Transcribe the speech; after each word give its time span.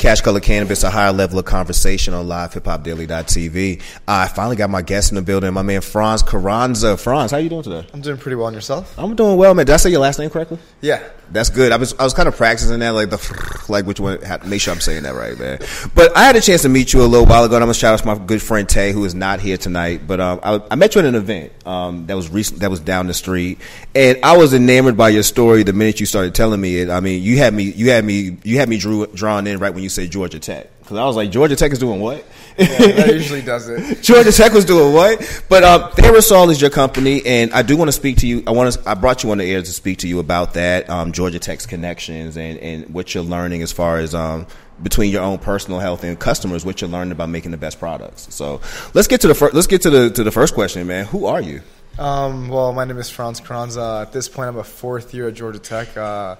Cash 0.00 0.22
Color 0.22 0.40
Cannabis, 0.40 0.82
a 0.82 0.88
higher 0.88 1.12
level 1.12 1.38
of 1.38 1.44
conversation 1.44 2.14
on 2.14 2.26
live 2.26 2.54
hip 2.54 2.64
hop 2.64 2.82
daily.tv. 2.82 3.82
I 4.08 4.28
finally 4.28 4.56
got 4.56 4.70
my 4.70 4.80
guest 4.80 5.12
in 5.12 5.16
the 5.16 5.20
building, 5.20 5.52
my 5.52 5.60
man 5.60 5.82
Franz 5.82 6.22
Carranza. 6.22 6.96
Franz, 6.96 7.32
how 7.32 7.36
you 7.36 7.50
doing 7.50 7.62
today? 7.62 7.86
I'm 7.92 8.00
doing 8.00 8.16
pretty 8.16 8.36
well 8.36 8.46
on 8.46 8.54
yourself. 8.54 8.98
I'm 8.98 9.14
doing 9.14 9.36
well, 9.36 9.52
man. 9.52 9.66
Did 9.66 9.74
I 9.74 9.76
say 9.76 9.90
your 9.90 10.00
last 10.00 10.18
name 10.18 10.30
correctly? 10.30 10.58
Yeah. 10.80 11.06
That's 11.32 11.48
good. 11.48 11.70
I 11.70 11.76
was 11.76 11.94
I 11.94 12.04
was 12.04 12.12
kind 12.12 12.28
of 12.28 12.36
practicing 12.36 12.80
that, 12.80 12.90
like 12.90 13.10
the 13.10 13.64
like 13.68 13.86
which 13.86 14.00
one. 14.00 14.18
Make 14.46 14.60
sure 14.60 14.74
I'm 14.74 14.80
saying 14.80 15.04
that 15.04 15.14
right, 15.14 15.38
man. 15.38 15.58
But 15.94 16.16
I 16.16 16.24
had 16.24 16.34
a 16.34 16.40
chance 16.40 16.62
to 16.62 16.68
meet 16.68 16.92
you 16.92 17.02
a 17.02 17.06
little 17.06 17.26
while 17.26 17.44
ago, 17.44 17.54
and 17.54 17.62
I'm 17.62 17.68
gonna 17.68 17.74
shout 17.74 17.94
out 17.94 18.00
to 18.00 18.06
my 18.06 18.18
good 18.18 18.42
friend 18.42 18.68
Tay, 18.68 18.92
who 18.92 19.04
is 19.04 19.14
not 19.14 19.40
here 19.40 19.56
tonight. 19.56 20.06
But 20.06 20.20
um, 20.20 20.40
I, 20.42 20.60
I, 20.70 20.74
met 20.74 20.94
you 20.94 21.00
at 21.00 21.04
an 21.04 21.14
event 21.14 21.52
um, 21.70 22.06
that 22.06 22.16
was 22.16 22.28
recent, 22.28 22.60
that 22.60 22.70
was 22.70 22.80
down 22.80 23.06
the 23.06 23.14
street, 23.14 23.58
and 23.94 24.18
I 24.24 24.36
was 24.36 24.52
enamored 24.54 24.96
by 24.96 25.10
your 25.10 25.22
story 25.22 25.62
the 25.62 25.72
minute 25.72 26.00
you 26.00 26.06
started 26.06 26.34
telling 26.34 26.60
me 26.60 26.80
it. 26.80 26.90
I 26.90 26.98
mean, 27.00 27.22
you 27.22 27.38
had 27.38 27.54
me 27.54 27.64
you 27.64 27.90
had 27.90 28.04
me 28.04 28.36
you 28.42 28.58
had 28.58 28.68
me 28.68 28.76
drew, 28.78 29.06
drawn 29.06 29.46
in 29.46 29.58
right 29.60 29.72
when 29.72 29.82
you 29.84 29.88
said 29.88 30.10
Georgia 30.10 30.40
Tech 30.40 30.68
because 30.80 30.96
I 30.98 31.04
was 31.04 31.14
like 31.14 31.30
Georgia 31.30 31.54
Tech 31.54 31.70
is 31.70 31.78
doing 31.78 32.00
what? 32.00 32.24
Yeah, 32.60 32.92
that 32.92 33.08
usually 33.14 33.42
does 33.42 33.68
it. 33.68 34.02
Georgia 34.02 34.32
Tech 34.32 34.52
was 34.52 34.64
doing 34.64 34.92
what? 34.92 35.44
But 35.48 35.64
um, 35.64 35.82
TheraSolv 35.92 36.50
is 36.50 36.60
your 36.60 36.70
company, 36.70 37.24
and 37.24 37.52
I 37.52 37.62
do 37.62 37.76
want 37.76 37.88
to 37.88 37.92
speak 37.92 38.18
to 38.18 38.26
you. 38.26 38.42
I 38.46 38.50
want 38.50 38.72
to. 38.72 38.88
I 38.88 38.94
brought 38.94 39.22
you 39.22 39.30
on 39.30 39.38
the 39.38 39.44
air 39.44 39.60
to 39.60 39.72
speak 39.72 39.98
to 39.98 40.08
you 40.08 40.18
about 40.18 40.54
that 40.54 40.88
um, 40.90 41.12
Georgia 41.12 41.38
Tech's 41.38 41.66
connections 41.66 42.36
and, 42.36 42.58
and 42.58 42.92
what 42.92 43.14
you're 43.14 43.24
learning 43.24 43.62
as 43.62 43.72
far 43.72 43.98
as 43.98 44.14
um, 44.14 44.46
between 44.82 45.10
your 45.10 45.22
own 45.22 45.38
personal 45.38 45.80
health 45.80 46.04
and 46.04 46.18
customers, 46.18 46.64
what 46.64 46.80
you're 46.80 46.90
learning 46.90 47.12
about 47.12 47.28
making 47.28 47.50
the 47.50 47.56
best 47.56 47.78
products. 47.78 48.32
So 48.34 48.60
let's 48.94 49.08
get 49.08 49.22
to 49.22 49.28
the 49.28 49.34
first. 49.34 49.54
Let's 49.54 49.66
get 49.66 49.82
to 49.82 49.90
the 49.90 50.10
to 50.10 50.22
the 50.22 50.32
first 50.32 50.54
question, 50.54 50.86
man. 50.86 51.06
Who 51.06 51.26
are 51.26 51.40
you? 51.40 51.62
Um, 51.98 52.48
well, 52.48 52.72
my 52.72 52.84
name 52.84 52.98
is 52.98 53.10
Franz 53.10 53.40
Carranza. 53.40 54.00
At 54.02 54.12
this 54.12 54.28
point, 54.28 54.48
I'm 54.48 54.58
a 54.58 54.64
fourth 54.64 55.12
year 55.12 55.28
at 55.28 55.34
Georgia 55.34 55.58
Tech. 55.58 55.96
Uh, 55.96 56.36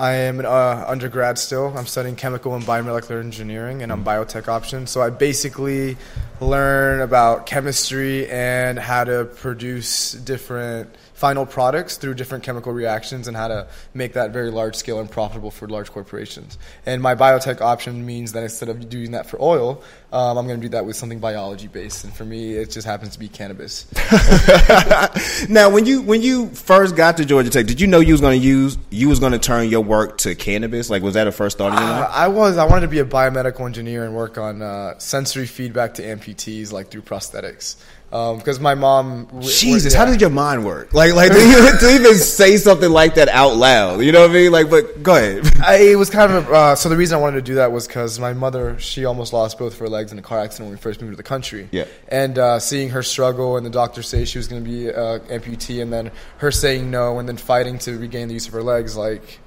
I 0.00 0.12
am 0.14 0.40
an 0.40 0.46
uh, 0.46 0.86
undergrad 0.88 1.36
still. 1.36 1.76
I'm 1.76 1.84
studying 1.84 2.16
chemical 2.16 2.54
and 2.54 2.64
biomolecular 2.64 3.20
engineering, 3.20 3.82
and 3.82 3.92
I'm 3.92 4.02
biotech 4.02 4.48
option. 4.48 4.86
So 4.86 5.02
I 5.02 5.10
basically 5.10 5.98
learn 6.40 7.02
about 7.02 7.44
chemistry 7.44 8.26
and 8.30 8.78
how 8.78 9.04
to 9.04 9.26
produce 9.26 10.12
different 10.12 10.88
final 11.20 11.44
products 11.44 11.98
through 11.98 12.14
different 12.14 12.42
chemical 12.42 12.72
reactions 12.72 13.28
and 13.28 13.36
how 13.36 13.46
to 13.46 13.66
make 13.92 14.14
that 14.14 14.30
very 14.30 14.50
large 14.50 14.74
scale 14.74 15.00
and 15.00 15.10
profitable 15.10 15.50
for 15.50 15.68
large 15.68 15.92
corporations. 15.92 16.56
And 16.86 17.02
my 17.02 17.14
biotech 17.14 17.60
option 17.60 18.06
means 18.06 18.32
that 18.32 18.42
instead 18.42 18.70
of 18.70 18.88
doing 18.88 19.10
that 19.10 19.26
for 19.26 19.40
oil, 19.40 19.82
um, 20.14 20.38
I'm 20.38 20.46
going 20.46 20.58
to 20.58 20.64
do 20.64 20.70
that 20.70 20.86
with 20.86 20.96
something 20.96 21.18
biology 21.18 21.68
based. 21.68 22.04
And 22.04 22.12
for 22.14 22.24
me, 22.24 22.54
it 22.54 22.70
just 22.70 22.86
happens 22.86 23.12
to 23.12 23.18
be 23.18 23.28
cannabis. 23.28 23.84
now, 25.50 25.68
when 25.68 25.84
you 25.84 26.00
when 26.00 26.22
you 26.22 26.48
first 26.48 26.96
got 26.96 27.18
to 27.18 27.26
Georgia 27.26 27.50
Tech, 27.50 27.66
did 27.66 27.82
you 27.82 27.86
know 27.86 28.00
you 28.00 28.14
was 28.14 28.22
going 28.22 28.40
to 28.40 28.46
use 28.46 28.78
you 28.88 29.10
was 29.10 29.20
going 29.20 29.32
to 29.32 29.38
turn 29.38 29.68
your 29.68 29.82
work 29.82 30.16
to 30.18 30.34
cannabis? 30.34 30.88
Like, 30.88 31.02
was 31.02 31.14
that 31.14 31.26
a 31.26 31.32
first 31.32 31.58
thought 31.58 31.72
in 31.72 31.78
your 31.78 31.82
Uh, 31.82 32.00
mind? 32.00 32.12
I 32.12 32.28
was. 32.28 32.56
I 32.56 32.64
wanted 32.64 32.82
to 32.82 32.88
be 32.88 32.98
a 32.98 33.04
biomedical 33.04 33.66
engineer 33.66 34.04
and 34.04 34.14
work 34.16 34.38
on 34.38 34.62
uh, 34.62 34.98
sensory 34.98 35.46
feedback 35.46 35.94
to 35.94 36.02
amputees, 36.02 36.72
like 36.72 36.90
through 36.90 37.02
prosthetics. 37.02 37.76
Because 38.10 38.58
my 38.58 38.74
mom. 38.74 39.26
w- 39.26 39.48
Jesus, 39.48 39.94
how 39.94 40.04
did 40.04 40.20
your 40.20 40.30
mind 40.30 40.64
work? 40.64 40.92
Like, 40.92 41.14
like 41.14 41.30
to 41.32 41.94
even, 41.94 42.14
say 42.16 42.56
something 42.56 42.90
like 42.90 43.14
that 43.14 43.28
out 43.28 43.56
loud, 43.56 44.00
you 44.00 44.10
know 44.10 44.22
what 44.22 44.30
I 44.30 44.34
mean? 44.34 44.52
Like, 44.52 44.68
but 44.68 45.02
go 45.02 45.14
ahead. 45.14 45.48
I, 45.64 45.76
it 45.76 45.96
was 45.96 46.10
kind 46.10 46.32
of 46.32 46.50
uh, 46.50 46.74
so 46.74 46.88
the 46.88 46.96
reason 46.96 47.18
I 47.18 47.20
wanted 47.20 47.36
to 47.36 47.42
do 47.42 47.54
that 47.56 47.70
was 47.70 47.86
because 47.86 48.18
my 48.18 48.32
mother 48.32 48.78
she 48.80 49.04
almost 49.04 49.32
lost 49.32 49.58
both 49.58 49.74
of 49.74 49.78
her 49.78 49.88
legs 49.88 50.10
in 50.10 50.18
a 50.18 50.22
car 50.22 50.40
accident 50.40 50.68
when 50.68 50.76
we 50.76 50.80
first 50.80 51.00
moved 51.00 51.12
to 51.12 51.16
the 51.16 51.22
country. 51.22 51.68
Yeah. 51.70 51.84
And 52.08 52.36
uh, 52.36 52.58
seeing 52.58 52.90
her 52.90 53.02
struggle 53.04 53.56
and 53.56 53.64
the 53.64 53.70
doctor 53.70 54.02
say 54.02 54.24
she 54.24 54.38
was 54.38 54.48
going 54.48 54.64
to 54.64 54.68
be 54.68 54.88
uh, 54.88 55.20
amputee 55.30 55.80
and 55.80 55.92
then 55.92 56.10
her 56.38 56.50
saying 56.50 56.90
no 56.90 57.18
and 57.20 57.28
then 57.28 57.36
fighting 57.36 57.78
to 57.80 57.96
regain 57.96 58.26
the 58.26 58.34
use 58.34 58.48
of 58.48 58.52
her 58.54 58.62
legs 58.62 58.96
like 58.96 59.38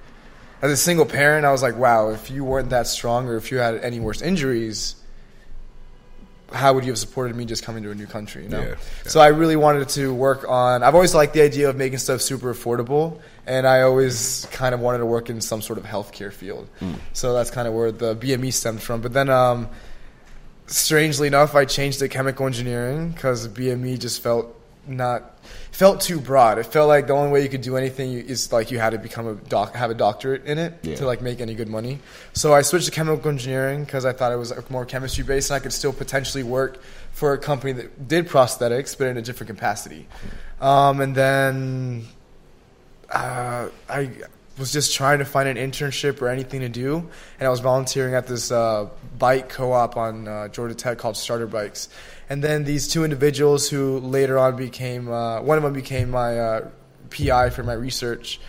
as 0.62 0.72
a 0.72 0.78
single 0.78 1.06
parent 1.06 1.46
I 1.46 1.52
was 1.52 1.62
like 1.62 1.78
wow 1.78 2.10
if 2.10 2.32
you 2.32 2.46
weren't 2.46 2.70
that 2.70 2.88
strong 2.88 3.28
or 3.28 3.36
if 3.36 3.52
you 3.52 3.58
had 3.58 3.76
any 3.84 4.00
worse 4.00 4.22
injuries 4.22 4.96
how 6.54 6.74
would 6.74 6.86
you 6.86 6.92
have 6.92 7.00
supported 7.00 7.36
me 7.36 7.46
just 7.46 7.64
coming 7.64 7.82
to 7.84 7.92
a 7.92 7.96
new 7.96 8.06
country 8.06 8.44
you 8.44 8.50
know 8.50 8.62
Yeah, 8.62 8.68
yeah. 8.70 8.76
so 9.10 9.20
I 9.20 9.28
really 9.28 9.56
wanted 9.56 9.90
to 9.90 10.14
work 10.14 10.48
on 10.48 10.84
I've 10.84 10.94
always 10.96 11.16
liked 11.16 11.34
the 11.34 11.42
idea 11.42 11.68
of 11.70 11.76
making 11.76 11.98
stuff 11.98 12.22
super 12.22 12.54
affordable 12.54 13.20
and 13.48 13.66
I 13.68 13.82
always 13.82 14.48
kind 14.52 14.74
of 14.76 14.80
wanted 14.82 15.00
to 15.00 15.06
work 15.06 15.30
in 15.30 15.42
some 15.42 15.62
sort 15.62 15.80
of 15.80 15.86
healthcare 15.86 16.32
field 16.32 16.68
Hmm. 16.80 16.94
so 17.14 17.34
that's 17.34 17.50
kind 17.52 17.68
of 17.68 17.74
where 17.74 17.92
the 17.92 18.16
BME 18.16 18.54
stemmed 18.54 18.82
from 18.82 19.02
but 19.02 19.14
then 19.14 19.30
um, 19.30 19.68
strangely 20.68 21.28
enough 21.28 21.56
I 21.56 21.66
changed 21.66 22.00
to 22.00 22.08
chemical 22.08 22.46
engineering 22.46 23.12
because 23.12 23.48
BME 23.48 24.00
just 24.00 24.22
felt 24.22 24.56
not 24.86 25.38
felt 25.72 26.02
too 26.02 26.20
broad 26.20 26.58
it 26.58 26.66
felt 26.66 26.88
like 26.88 27.08
the 27.08 27.14
only 27.14 27.32
way 27.32 27.42
you 27.42 27.50
could 27.50 27.62
do 27.62 27.78
anything 27.78 28.14
is 28.14 28.52
like 28.52 28.70
you 28.70 28.80
had 28.80 28.90
to 28.92 28.98
become 28.98 29.28
a 29.28 29.34
doc 29.36 29.74
have 29.76 29.90
a 29.90 29.94
doctorate 29.94 30.46
in 30.46 30.58
it 30.58 30.74
Yeah. 30.84 30.96
to 30.96 31.06
like 31.06 31.22
make 31.22 31.40
any 31.42 31.56
good 31.56 31.70
money 31.70 32.00
so 32.34 32.54
I 32.54 32.62
switched 32.64 32.86
to 32.86 32.92
chemical 32.92 33.30
engineering 33.30 33.86
because 33.86 34.04
I 34.06 34.12
thought 34.14 34.32
it 34.32 34.38
was 34.38 34.52
like, 34.52 34.70
more 34.70 34.86
chemistry 34.86 35.24
based 35.24 35.50
and 35.52 35.56
I 35.56 35.60
could 35.60 35.74
still 35.74 35.94
potentially 35.94 36.44
work 36.44 36.82
for 37.14 37.34
a 37.34 37.38
company 37.38 37.72
that 37.74 38.08
did 38.08 38.28
prosthetics 38.28 38.98
but 38.98 39.08
in 39.08 39.18
a 39.18 39.22
different 39.22 39.50
capacity 39.50 40.08
um, 40.60 41.00
and 41.02 41.16
then 41.16 42.06
uh, 43.10 43.70
I 43.90 44.10
was 44.58 44.72
just 44.72 44.94
trying 44.96 45.20
to 45.20 45.26
find 45.26 45.48
an 45.50 45.58
internship 45.58 46.22
or 46.22 46.28
anything 46.30 46.60
to 46.62 46.70
do, 46.70 46.98
and 47.40 47.48
I 47.48 47.50
was 47.50 47.60
volunteering 47.60 48.14
at 48.14 48.28
this 48.28 48.52
uh, 48.52 48.88
bike 49.18 49.50
co-op 49.50 49.98
on 49.98 50.28
uh, 50.28 50.48
Georgia 50.50 50.76
Tech 50.76 50.98
called 51.00 51.18
Starter 51.18 51.48
Bikes. 51.48 51.90
And 52.30 52.44
then 52.44 52.64
these 52.64 52.88
two 52.88 53.04
individuals 53.04 53.70
who 53.70 54.00
later 54.00 54.38
on 54.40 54.56
became 54.56 55.10
uh, 55.10 55.42
one 55.42 55.58
of 55.58 55.64
them 55.64 55.74
became 55.74 56.10
my 56.10 56.40
uh, 56.40 56.70
PI 57.10 57.50
for 57.52 57.64
my 57.64 57.74
research. 57.74 58.40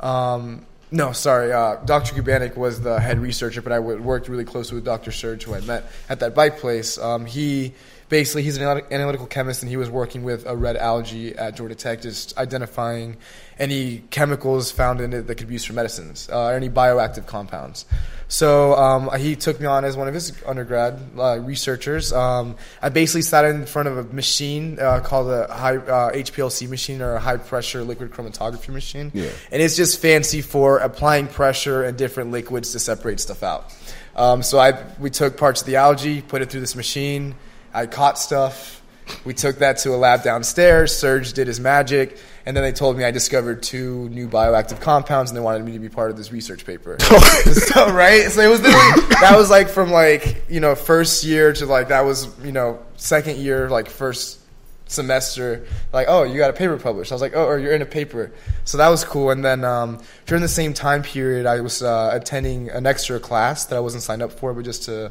Um, 0.00 0.66
no, 0.90 1.12
sorry, 1.12 1.52
uh, 1.52 1.76
Dr. 1.84 2.14
Kubanek 2.14 2.56
was 2.56 2.80
the 2.80 2.98
head 2.98 3.18
researcher, 3.18 3.60
but 3.60 3.72
I 3.72 3.78
worked 3.78 4.28
really 4.28 4.46
closely 4.46 4.76
with 4.76 4.84
Dr. 4.84 5.12
Serge, 5.12 5.44
who 5.44 5.54
I 5.54 5.60
met 5.60 5.84
at 6.08 6.20
that 6.20 6.34
bike 6.34 6.58
place. 6.58 6.96
Um, 6.96 7.26
he 7.26 7.74
basically 8.08 8.42
he's 8.42 8.56
an 8.56 8.82
analytical 8.90 9.26
chemist, 9.26 9.62
and 9.62 9.68
he 9.68 9.76
was 9.76 9.90
working 9.90 10.22
with 10.22 10.46
a 10.46 10.56
red 10.56 10.76
algae 10.76 11.36
at 11.36 11.56
Georgia 11.56 11.74
Tech, 11.74 12.00
just 12.00 12.38
identifying 12.38 13.18
any 13.58 13.98
chemicals 14.10 14.70
found 14.70 15.00
in 15.00 15.12
it 15.12 15.26
that 15.26 15.34
could 15.36 15.48
be 15.48 15.54
used 15.54 15.66
for 15.66 15.72
medicines, 15.72 16.28
uh, 16.32 16.46
or 16.46 16.52
any 16.54 16.68
bioactive 16.68 17.26
compounds. 17.26 17.84
So 18.30 18.74
um, 18.74 19.10
he 19.18 19.36
took 19.36 19.58
me 19.58 19.66
on 19.66 19.86
as 19.86 19.96
one 19.96 20.06
of 20.06 20.12
his 20.12 20.32
undergrad 20.44 21.00
uh, 21.18 21.38
researchers. 21.40 22.12
Um, 22.12 22.56
I 22.82 22.90
basically 22.90 23.22
sat 23.22 23.46
in 23.46 23.64
front 23.64 23.88
of 23.88 23.96
a 23.96 24.04
machine 24.12 24.78
uh, 24.78 25.00
called 25.00 25.30
a 25.30 25.46
high 25.52 25.76
uh, 25.78 26.12
HPLC 26.12 26.68
machine 26.68 27.00
or 27.00 27.14
a 27.14 27.20
high 27.20 27.38
pressure 27.38 27.82
liquid 27.82 28.10
chromatography 28.10 28.68
machine, 28.68 29.10
Yeah. 29.14 29.30
and 29.50 29.62
it's 29.62 29.76
just 29.76 29.98
fancy 30.00 30.42
for 30.42 30.78
applying 30.78 31.26
pressure 31.26 31.84
and 31.84 31.96
different 31.96 32.30
liquids 32.30 32.72
to 32.72 32.78
separate 32.78 33.18
stuff 33.18 33.42
out. 33.42 33.74
Um, 34.14 34.42
so 34.42 34.58
I 34.58 34.74
we 35.00 35.08
took 35.10 35.36
parts 35.38 35.62
of 35.62 35.66
the 35.66 35.76
algae, 35.76 36.20
put 36.20 36.42
it 36.42 36.50
through 36.50 36.60
this 36.60 36.76
machine. 36.76 37.34
I 37.72 37.86
caught 37.86 38.18
stuff. 38.18 38.77
We 39.24 39.34
took 39.34 39.58
that 39.58 39.78
to 39.78 39.94
a 39.94 39.96
lab 39.96 40.22
downstairs. 40.22 40.96
Serge 40.96 41.32
did 41.32 41.46
his 41.46 41.60
magic, 41.60 42.18
and 42.46 42.56
then 42.56 42.64
they 42.64 42.72
told 42.72 42.96
me 42.96 43.04
I 43.04 43.10
discovered 43.10 43.62
two 43.62 44.08
new 44.08 44.28
bioactive 44.28 44.80
compounds, 44.80 45.30
and 45.30 45.36
they 45.36 45.42
wanted 45.42 45.64
me 45.64 45.72
to 45.72 45.78
be 45.78 45.88
part 45.88 46.10
of 46.10 46.16
this 46.16 46.32
research 46.32 46.64
paper. 46.64 46.96
so 47.00 47.90
right, 47.92 48.30
so 48.30 48.40
it 48.40 48.48
was 48.48 48.60
literally 48.60 49.14
that 49.20 49.34
was 49.36 49.50
like 49.50 49.68
from 49.68 49.90
like 49.90 50.44
you 50.48 50.60
know 50.60 50.74
first 50.74 51.24
year 51.24 51.52
to 51.52 51.66
like 51.66 51.88
that 51.88 52.02
was 52.02 52.28
you 52.44 52.52
know 52.52 52.80
second 52.96 53.38
year 53.38 53.68
like 53.68 53.88
first 53.88 54.40
semester. 54.86 55.66
Like 55.92 56.06
oh 56.08 56.22
you 56.22 56.38
got 56.38 56.50
a 56.50 56.54
paper 56.54 56.78
published. 56.78 57.12
I 57.12 57.14
was 57.14 57.22
like 57.22 57.34
oh 57.34 57.44
or 57.44 57.58
you're 57.58 57.74
in 57.74 57.82
a 57.82 57.86
paper. 57.86 58.32
So 58.64 58.78
that 58.78 58.88
was 58.88 59.04
cool. 59.04 59.30
And 59.30 59.44
then 59.44 59.64
um, 59.64 60.00
during 60.26 60.42
the 60.42 60.48
same 60.48 60.74
time 60.74 61.02
period 61.02 61.46
i 61.46 61.60
was 61.60 61.82
uh, 61.82 62.10
attending 62.12 62.68
an 62.70 62.86
extra 62.86 63.18
class 63.18 63.64
that 63.66 63.76
i 63.76 63.80
wasn't 63.80 64.02
signed 64.02 64.22
up 64.22 64.32
for 64.32 64.52
but 64.54 64.64
just 64.64 64.84
to 64.84 65.10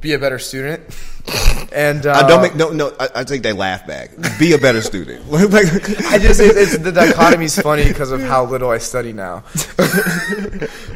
be 0.00 0.12
a 0.12 0.18
better 0.18 0.38
student 0.38 0.82
and 1.72 2.06
uh, 2.06 2.12
I 2.12 2.26
don't 2.26 2.42
make 2.42 2.56
no 2.56 2.70
no. 2.70 2.92
I, 2.98 3.08
I 3.16 3.24
take 3.24 3.42
that 3.42 3.56
laugh 3.56 3.86
back. 3.86 4.10
Be 4.38 4.52
a 4.52 4.58
better 4.58 4.82
student. 4.82 5.24
I 5.32 6.18
just 6.18 6.40
it, 6.40 6.56
it's, 6.56 6.76
the 6.78 6.90
dichotomy 6.94 7.44
is 7.44 7.58
funny 7.58 7.86
because 7.86 8.10
of 8.10 8.20
how 8.22 8.44
little 8.44 8.70
I 8.70 8.78
study 8.78 9.12
now. 9.12 9.44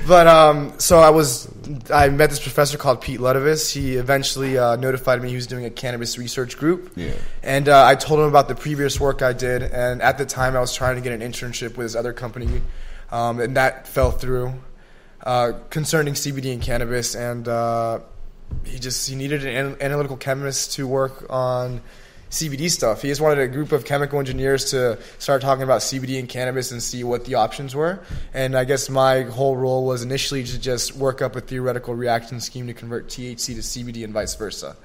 but 0.09 0.27
um, 0.27 0.79
so 0.79 0.99
I 0.99 1.11
was 1.11 1.49
I 1.93 2.09
met 2.09 2.31
this 2.31 2.41
professor 2.41 2.77
called 2.77 3.01
Pete 3.01 3.21
Ludovice. 3.21 3.73
He 3.73 3.95
eventually 3.95 4.59
uh, 4.59 4.77
notified 4.77 5.23
me 5.23 5.29
he 5.29 5.37
was 5.37 5.47
doing 5.47 5.65
a 5.65 5.71
cannabis 5.71 6.19
research 6.19 6.57
group. 6.57 6.93
Yeah. 6.97 7.13
And 7.43 7.69
uh, 7.69 7.87
I 7.87 7.95
told 7.95 8.21
him 8.21 8.27
about 8.27 8.49
the 8.49 8.57
previous 8.57 8.99
work 8.99 9.23
I 9.23 9.33
did, 9.33 9.63
and 9.63 10.03
at 10.03 10.19
the 10.19 10.27
time 10.27 10.57
I 10.57 10.61
was 10.61 10.75
trying 10.75 10.97
to 10.97 11.03
get 11.03 11.13
an 11.13 11.21
internship 11.21 11.77
with 11.77 11.87
this 11.87 11.95
other 11.95 12.13
company, 12.13 12.63
um, 13.13 13.39
and 13.39 13.57
that 13.57 13.87
fell 13.87 14.11
through 14.11 14.55
uh, 15.23 15.53
concerning 15.71 16.15
CBD 16.15 16.53
and 16.53 16.63
cannabis, 16.63 17.15
and 17.15 17.47
uh, 17.47 18.01
he 18.65 18.79
just 18.79 19.09
he 19.09 19.15
needed 19.15 19.45
an 19.45 19.67
an- 19.67 19.77
analytical 19.81 20.17
chemist 20.17 20.73
to 20.73 20.87
work 20.87 21.27
on 21.31 21.81
CBD 22.31 22.69
stuff. 22.71 23.03
He 23.03 23.09
just 23.09 23.21
wanted 23.21 23.39
a 23.39 23.49
group 23.49 23.73
of 23.73 23.85
chemical 23.85 24.19
engineers 24.19 24.71
to 24.73 24.99
start 25.19 25.43
talking 25.43 25.63
about 25.63 25.81
CBD 25.81 26.19
and 26.19 26.29
cannabis 26.29 26.73
and 26.73 26.83
see 26.83 27.05
what 27.05 27.25
the 27.25 27.37
options 27.37 27.75
were. 27.75 28.01
And 28.35 28.57
I 28.57 28.65
guess 28.65 28.91
my 28.91 29.23
whole 29.23 29.57
role 29.57 29.87
was 29.87 30.03
initially 30.03 30.43
to 30.43 30.59
just 30.59 30.97
work 30.97 31.23
up 31.23 31.37
a 31.37 31.41
theoretical 31.41 31.95
reaction 31.95 32.41
scheme 32.41 32.67
to 32.67 32.75
convert 32.75 33.07
THC 33.09 33.47
to 33.47 33.61
CBD 33.61 34.05
and 34.05 34.13
vice 34.13 34.35
versa. 34.35 34.77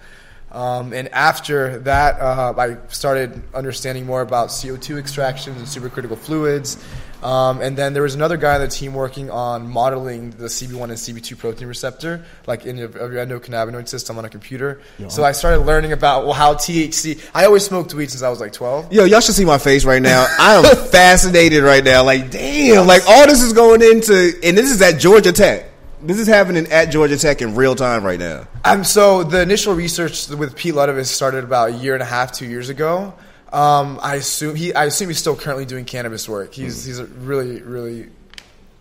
Um, 0.52 0.94
and 0.94 1.08
after 1.14 1.80
that, 1.80 2.20
uh, 2.20 2.54
I 2.58 2.78
started 2.90 3.42
understanding 3.54 4.06
more 4.06 4.22
about 4.22 4.50
CO2 4.50 4.98
extractions 4.98 5.58
and 5.58 5.66
supercritical 5.66 6.18
fluids. 6.18 6.78
Um, 7.24 7.62
and 7.62 7.78
then 7.78 7.94
there 7.94 8.02
was 8.02 8.16
another 8.16 8.36
guy 8.36 8.56
on 8.56 8.62
the 8.62 8.68
team 8.68 8.94
working 8.94 9.30
on 9.30 9.70
modeling 9.70 10.32
the 10.32 10.46
CB1 10.46 10.84
and 10.84 10.94
CB2 10.94 11.38
protein 11.38 11.68
receptor, 11.68 12.26
like 12.48 12.66
in 12.66 12.78
your, 12.78 12.90
your 12.90 13.26
endocannabinoid 13.26 13.88
system 13.88 14.18
on 14.18 14.26
a 14.26 14.30
computer. 14.30 14.82
So 15.08 15.24
I 15.24 15.32
started 15.32 15.60
learning 15.60 15.92
about 15.92 16.26
well, 16.26 16.34
how 16.34 16.56
THC. 16.56 17.24
I 17.34 17.46
always 17.46 17.64
smoked 17.64 17.94
weed 17.94 18.10
since 18.10 18.24
I 18.24 18.30
was 18.30 18.40
like 18.40 18.54
12. 18.54 18.92
Yo, 18.92 19.06
y'all 19.06 19.20
should 19.20 19.36
see 19.36 19.46
my 19.46 19.60
face 19.60 19.86
right 19.86 20.02
now. 20.02 20.26
I 20.40 20.56
am 20.56 20.90
fascinated 20.90 21.64
right 21.64 21.84
now. 21.84 22.04
Like, 22.04 22.32
damn, 22.32 22.88
like 22.88 23.04
all 23.08 23.28
this 23.28 23.44
is 23.44 23.54
going 23.54 23.84
into, 23.84 24.34
and 24.44 24.58
this 24.58 24.72
is 24.72 24.82
at 24.82 25.00
Georgia 25.00 25.32
Tech. 25.32 25.71
This 26.04 26.18
is 26.18 26.28
happening 26.28 26.66
at 26.72 26.86
Georgia 26.86 27.16
Tech 27.16 27.44
in 27.44 27.54
real 27.54 27.76
time 27.76 28.04
right 28.04 28.18
now. 28.18 28.48
Um, 28.66 28.84
so 28.84 29.22
the 29.24 29.40
initial 29.40 29.76
research 29.76 30.30
with 30.30 30.56
Pete 30.56 30.74
Ludovice 30.74 31.06
started 31.06 31.44
about 31.44 31.70
a 31.70 31.74
year 31.74 31.94
and 31.94 32.02
a 32.02 32.08
half, 32.08 32.32
two 32.32 32.48
years 32.48 32.70
ago. 32.70 33.14
Um, 33.54 34.00
I 34.02 34.16
assume 34.16 34.56
he, 34.56 34.74
I 34.74 34.86
assume 34.86 35.10
he's 35.10 35.20
still 35.20 35.36
currently 35.36 35.66
doing 35.66 35.86
cannabis 35.86 36.28
work. 36.28 36.56
He's 36.56 36.86
he's 36.86 36.98
a 36.98 37.06
really 37.06 37.62
really 37.62 38.10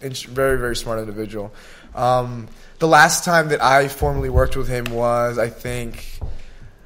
very 0.00 0.58
very 0.58 0.74
smart 0.74 0.98
individual. 0.98 1.52
Um, 1.94 2.48
the 2.78 2.88
last 2.88 3.26
time 3.26 3.48
that 3.48 3.62
I 3.62 3.88
formally 3.88 4.30
worked 4.30 4.56
with 4.56 4.68
him 4.68 4.86
was 4.86 5.36
I 5.36 5.50
think 5.50 6.20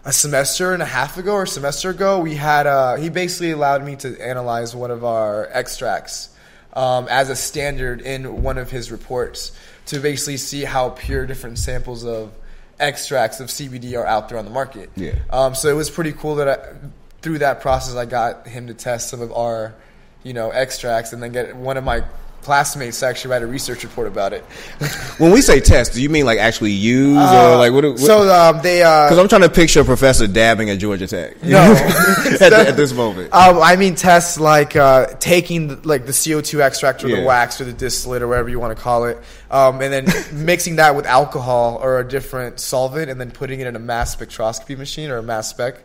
a 0.04 0.12
semester 0.12 0.72
and 0.72 0.82
a 0.82 0.86
half 0.86 1.16
ago 1.16 1.34
or 1.34 1.46
semester 1.46 1.90
ago. 1.90 2.18
We 2.18 2.34
had 2.34 2.66
uh, 2.66 2.96
he 2.96 3.08
basically 3.08 3.52
allowed 3.52 3.84
me 3.84 3.94
to 3.96 4.20
analyze 4.20 4.74
one 4.74 4.90
of 4.90 5.04
our 5.04 5.48
extracts 5.52 6.30
um, 6.72 7.06
as 7.08 7.30
a 7.30 7.36
standard 7.36 8.00
in 8.00 8.42
one 8.42 8.58
of 8.58 8.72
his 8.72 8.90
reports 8.90 9.52
to 9.86 10.00
basically 10.00 10.36
see 10.36 10.64
how 10.64 10.90
pure 10.90 11.26
different 11.26 11.58
samples 11.58 12.04
of 12.04 12.32
extracts 12.80 13.40
of 13.40 13.48
CBD 13.48 13.98
are 13.98 14.06
out 14.06 14.28
there 14.28 14.38
on 14.38 14.44
the 14.44 14.50
market. 14.50 14.90
Yeah. 14.96 15.14
Um, 15.30 15.54
so 15.54 15.68
it 15.68 15.74
was 15.74 15.90
pretty 15.90 16.12
cool 16.12 16.36
that 16.36 16.48
I, 16.48 16.74
through 17.22 17.38
that 17.38 17.60
process, 17.60 17.94
I 17.94 18.04
got 18.04 18.46
him 18.46 18.66
to 18.66 18.74
test 18.74 19.08
some 19.08 19.20
of 19.20 19.32
our, 19.32 19.74
you 20.22 20.32
know, 20.32 20.50
extracts, 20.50 21.12
and 21.12 21.22
then 21.22 21.32
get 21.32 21.56
one 21.56 21.76
of 21.76 21.84
my 21.84 22.04
classmates 22.44 23.00
to 23.00 23.06
actually 23.06 23.30
write 23.32 23.42
a 23.42 23.46
research 23.46 23.82
report 23.84 24.06
about 24.06 24.32
it. 24.32 24.42
When 25.18 25.30
we 25.30 25.40
say 25.42 25.60
test, 25.60 25.94
do 25.94 26.02
you 26.02 26.08
mean 26.10 26.24
like 26.26 26.38
actually 26.38 26.72
use 26.72 27.16
or 27.16 27.56
like 27.56 27.72
what? 27.72 27.84
what 27.84 27.98
so 27.98 28.28
um, 28.32 28.60
they 28.62 28.82
uh, 28.82 29.06
Because 29.06 29.18
I'm 29.18 29.28
trying 29.28 29.42
to 29.42 29.48
picture 29.48 29.80
a 29.80 29.84
professor 29.84 30.26
dabbing 30.26 30.70
at 30.70 30.78
Georgia 30.78 31.06
Tech. 31.06 31.36
No. 31.42 31.58
at, 32.40 32.50
the- 32.50 32.64
at 32.68 32.76
this 32.76 32.92
moment. 32.92 33.32
Um, 33.32 33.58
I 33.62 33.76
mean 33.76 33.94
tests 33.94 34.38
like 34.40 34.76
uh, 34.76 35.06
taking 35.20 35.82
like 35.82 36.06
the 36.06 36.12
CO2 36.12 36.60
extract 36.60 37.02
or 37.04 37.08
Yeah. 37.08 37.20
the 37.20 37.26
wax 37.26 37.60
or 37.60 37.64
the 37.64 37.72
distillate 37.72 38.22
or 38.22 38.28
whatever 38.28 38.48
you 38.48 38.58
want 38.60 38.76
to 38.76 38.82
call 38.82 39.04
it, 39.06 39.18
um, 39.50 39.80
and 39.80 39.92
then 39.92 40.06
mixing 40.32 40.76
that 40.76 40.96
with 40.96 41.06
alcohol 41.06 41.78
or 41.82 42.00
a 42.00 42.06
different 42.08 42.60
solvent, 42.60 43.08
and 43.10 43.20
then 43.20 43.30
putting 43.30 43.60
it 43.60 43.66
in 43.66 43.76
a 43.76 43.78
mass 43.78 44.14
spectroscopy 44.16 44.76
machine 44.76 45.10
or 45.10 45.18
a 45.18 45.22
mass 45.22 45.48
spec. 45.48 45.76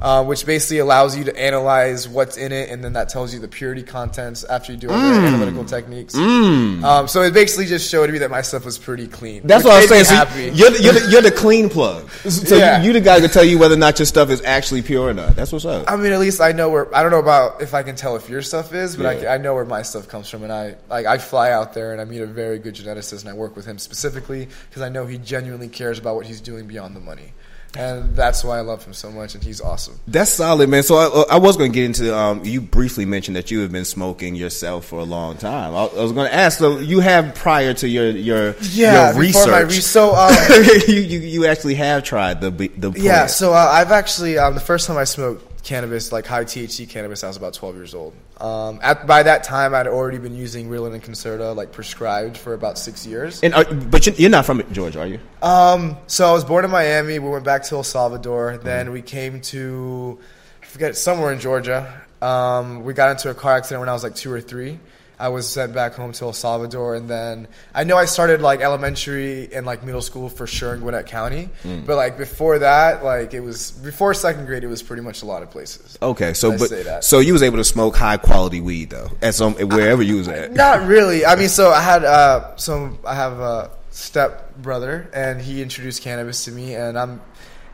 Uh, 0.00 0.24
which 0.24 0.46
basically 0.46 0.78
allows 0.78 1.14
you 1.14 1.24
to 1.24 1.38
analyze 1.38 2.08
what's 2.08 2.38
in 2.38 2.52
it, 2.52 2.70
and 2.70 2.82
then 2.82 2.94
that 2.94 3.10
tells 3.10 3.34
you 3.34 3.40
the 3.40 3.46
purity 3.48 3.82
contents 3.82 4.44
after 4.44 4.72
you 4.72 4.78
do 4.78 4.88
all 4.88 4.96
Mm. 4.98 5.20
the 5.20 5.26
analytical 5.28 5.64
techniques. 5.64 6.14
Um, 6.14 7.06
so 7.06 7.20
it 7.22 7.34
basically 7.34 7.66
just 7.66 7.90
showed 7.90 8.10
me 8.10 8.18
that 8.18 8.30
my 8.30 8.40
stuff 8.40 8.64
was 8.64 8.78
pretty 8.78 9.06
clean. 9.06 9.42
That's 9.44 9.62
what 9.62 9.74
I 9.74 9.80
was 9.82 9.90
made 9.90 9.98
me 9.98 10.04
saying. 10.04 10.18
So 10.20 10.26
happy. 10.26 10.56
you're, 10.56 10.70
the, 10.70 10.82
you're, 10.82 10.92
the, 10.94 11.10
you're 11.10 11.22
the 11.22 11.30
clean 11.30 11.68
plug. 11.68 12.08
So 12.30 12.56
Yeah. 12.56 12.80
you, 12.80 12.86
you 12.88 12.92
the 12.94 13.00
guy 13.00 13.20
can 13.20 13.28
tell 13.30 13.44
you 13.44 13.58
whether 13.58 13.74
or 13.74 13.78
not 13.78 13.98
your 13.98 14.06
stuff 14.06 14.30
is 14.30 14.42
actually 14.42 14.82
pure 14.82 15.08
or 15.08 15.14
not. 15.14 15.36
That's 15.36 15.52
what's 15.52 15.64
up. 15.66 15.84
I 15.90 15.96
mean, 15.96 16.12
at 16.12 16.18
least 16.20 16.40
I 16.40 16.52
know 16.52 16.70
where. 16.70 16.94
I 16.94 17.02
don't 17.02 17.10
know 17.10 17.18
about 17.18 17.60
if 17.60 17.74
I 17.74 17.82
can 17.82 17.94
tell 17.96 18.16
if 18.16 18.28
your 18.30 18.40
stuff 18.42 18.72
is, 18.72 18.96
but 18.96 19.04
I 19.06 19.12
Yeah. 19.20 19.32
I, 19.32 19.34
I 19.34 19.38
know 19.38 19.54
where 19.54 19.64
my 19.66 19.82
stuff 19.82 20.08
comes 20.08 20.28
from, 20.30 20.44
and 20.44 20.52
I 20.52 20.76
like 20.88 21.04
I 21.06 21.18
fly 21.18 21.50
out 21.50 21.74
there 21.74 21.92
and 21.92 22.00
I 22.00 22.04
meet 22.04 22.22
a 22.22 22.26
very 22.26 22.58
good 22.58 22.74
geneticist, 22.74 23.20
and 23.20 23.28
I 23.28 23.34
work 23.34 23.54
with 23.54 23.66
him 23.66 23.78
specifically 23.78 24.48
because 24.68 24.80
I 24.82 24.88
know 24.88 25.04
he 25.06 25.18
genuinely 25.18 25.68
cares 25.68 25.98
about 25.98 26.16
what 26.16 26.24
he's 26.26 26.40
doing 26.40 26.66
beyond 26.66 26.96
the 26.96 27.00
money, 27.00 27.32
and 27.76 28.16
that's 28.16 28.42
why 28.42 28.58
I 28.58 28.62
love 28.62 28.84
him 28.84 28.92
so 28.92 29.10
much, 29.10 29.34
and 29.34 29.44
he's 29.44 29.60
awesome. 29.60 29.98
That's 30.08 30.30
solid, 30.30 30.68
man. 30.68 30.82
So 30.82 30.96
I, 30.96 31.34
I 31.34 31.38
was 31.38 31.56
going 31.56 31.70
to 31.72 31.74
get 31.74 31.84
into. 31.84 32.16
Um, 32.16 32.44
you 32.44 32.60
briefly 32.60 33.04
mentioned 33.04 33.36
that 33.36 33.50
you 33.50 33.60
have 33.60 33.70
been 33.70 33.84
smoking 33.84 34.34
yourself 34.34 34.86
for 34.86 34.98
a 34.98 35.04
long 35.04 35.36
time. 35.36 35.74
I, 35.74 35.84
I 35.84 36.02
was 36.02 36.12
going 36.12 36.28
to 36.28 36.34
ask. 36.34 36.58
So 36.58 36.78
you 36.78 37.00
have 37.00 37.34
prior 37.34 37.72
to 37.74 37.88
your 37.88 38.10
your 38.10 38.54
Yeah, 38.62 39.12
your 39.12 39.20
research. 39.20 39.48
my 39.50 39.60
re- 39.60 39.70
so, 39.70 40.14
um, 40.14 40.34
you, 40.88 40.94
you 40.94 41.18
you 41.20 41.46
actually 41.46 41.74
have 41.76 42.02
tried 42.02 42.40
the 42.40 42.50
the 42.50 42.92
Yeah, 42.96 43.26
so 43.26 43.52
uh, 43.52 43.56
I've 43.56 43.92
actually 43.92 44.36
um, 44.38 44.54
the 44.54 44.60
first 44.60 44.86
time 44.86 44.96
I 44.96 45.04
smoked 45.04 45.49
cannabis, 45.62 46.12
like 46.12 46.26
high 46.26 46.44
THC 46.44 46.88
cannabis, 46.88 47.22
I 47.24 47.28
was 47.28 47.36
about 47.36 47.54
12 47.54 47.74
years 47.76 47.94
old. 47.94 48.14
Um, 48.38 48.80
at, 48.82 49.06
by 49.06 49.22
that 49.22 49.44
time, 49.44 49.74
I'd 49.74 49.86
already 49.86 50.18
been 50.18 50.34
using 50.34 50.68
Ritalin 50.70 50.94
and 50.94 51.02
Concerta, 51.02 51.54
like 51.54 51.72
prescribed, 51.72 52.36
for 52.36 52.54
about 52.54 52.78
six 52.78 53.06
years. 53.06 53.40
And 53.42 53.54
are, 53.54 53.64
but 53.64 54.06
you- 54.06 54.14
you're 54.16 54.30
not 54.30 54.46
from 54.46 54.62
Georgia, 54.72 55.00
are 55.00 55.06
you? 55.06 55.20
Um, 55.42 55.96
so 56.06 56.28
I 56.28 56.32
was 56.32 56.44
born 56.44 56.64
in 56.64 56.70
Miami. 56.70 57.18
We 57.18 57.28
went 57.28 57.44
back 57.44 57.62
to 57.64 57.76
El 57.76 57.82
Salvador. 57.82 58.58
Then 58.58 58.92
we 58.92 59.02
came 59.02 59.40
to, 59.42 60.18
I 60.62 60.66
forget, 60.66 60.96
somewhere 60.96 61.32
in 61.32 61.40
Georgia. 61.40 62.02
Um, 62.22 62.84
we 62.84 62.92
got 62.92 63.10
into 63.10 63.30
a 63.30 63.34
car 63.34 63.56
accident 63.56 63.80
when 63.80 63.88
I 63.88 63.92
was 63.92 64.02
like 64.02 64.14
two 64.14 64.32
or 64.32 64.40
three. 64.40 64.78
I 65.20 65.28
was 65.28 65.46
sent 65.46 65.74
back 65.74 65.92
home 65.92 66.12
to 66.12 66.24
El 66.24 66.32
Salvador, 66.32 66.94
and 66.94 67.08
then 67.08 67.46
I 67.74 67.84
know 67.84 67.98
I 67.98 68.06
started 68.06 68.40
like 68.40 68.60
elementary 68.60 69.52
and 69.54 69.66
like 69.66 69.84
middle 69.84 70.00
school 70.00 70.30
for 70.30 70.46
sure 70.46 70.72
in 70.72 70.80
Gwinnett 70.80 71.06
County. 71.06 71.50
But 71.62 71.96
like 71.96 72.16
before 72.16 72.58
that, 72.60 73.04
like 73.04 73.34
it 73.34 73.40
was 73.40 73.70
before 73.70 74.14
second 74.14 74.46
grade, 74.46 74.64
it 74.64 74.68
was 74.68 74.82
pretty 74.82 75.02
much 75.02 75.22
a 75.22 75.26
lot 75.26 75.42
of 75.42 75.50
places. 75.50 75.98
Okay, 76.00 76.32
so 76.32 76.56
but 76.56 77.04
so 77.04 77.18
you 77.18 77.34
was 77.34 77.42
able 77.42 77.58
to 77.58 77.64
smoke 77.64 77.96
high 77.96 78.16
quality 78.16 78.62
weed 78.62 78.88
though 78.88 79.10
at 79.20 79.34
some 79.34 79.54
wherever 79.54 80.02
you 80.02 80.16
was 80.16 80.28
at. 80.28 80.52
Not 80.54 80.86
really. 80.86 81.26
I 81.26 81.36
mean, 81.36 81.50
so 81.50 81.70
I 81.70 81.82
had 81.82 82.02
uh, 82.02 82.56
some. 82.56 82.98
I 83.06 83.14
have 83.14 83.40
a 83.40 83.70
step 83.90 84.56
brother, 84.56 85.10
and 85.12 85.38
he 85.40 85.60
introduced 85.60 86.02
cannabis 86.02 86.46
to 86.46 86.52
me, 86.52 86.74
and 86.74 86.98
I'm 86.98 87.20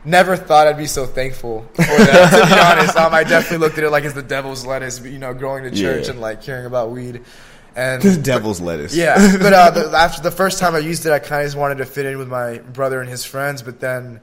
never 0.07 0.35
thought 0.37 0.67
I'd 0.67 0.77
be 0.77 0.87
so 0.87 1.05
thankful 1.05 1.61
for 1.75 1.81
that. 1.83 2.29
to 2.31 2.53
be 2.55 2.59
honest, 2.59 2.95
um, 2.97 3.13
I 3.13 3.23
definitely 3.23 3.57
looked 3.59 3.77
at 3.77 3.83
it 3.83 3.89
like 3.91 4.03
it's 4.05 4.13
the 4.15 4.23
devil's 4.23 4.65
lettuce. 4.65 4.99
You 5.01 5.19
know, 5.19 5.33
going 5.33 5.63
to 5.65 5.69
church 5.71 6.05
Yeah. 6.05 6.11
and 6.11 6.21
like 6.21 6.41
hearing 6.41 6.65
about 6.65 6.91
weed, 6.91 7.23
and 7.75 8.01
The 8.01 8.17
devil's 8.17 8.59
lettuce. 8.61 8.95
yeah, 8.95 9.37
but 9.41 9.53
uh, 9.53 9.69
the, 9.71 9.97
after 9.97 10.21
the 10.21 10.31
first 10.31 10.59
time 10.59 10.73
I 10.75 10.79
used 10.79 11.05
it, 11.05 11.11
I 11.11 11.19
kind 11.19 11.41
of 11.43 11.47
just 11.47 11.57
wanted 11.57 11.77
to 11.79 11.85
fit 11.85 12.05
in 12.05 12.17
with 12.17 12.27
my 12.29 12.57
brother 12.59 12.99
and 13.01 13.09
his 13.09 13.23
friends. 13.25 13.61
But 13.61 13.79
then 13.79 14.21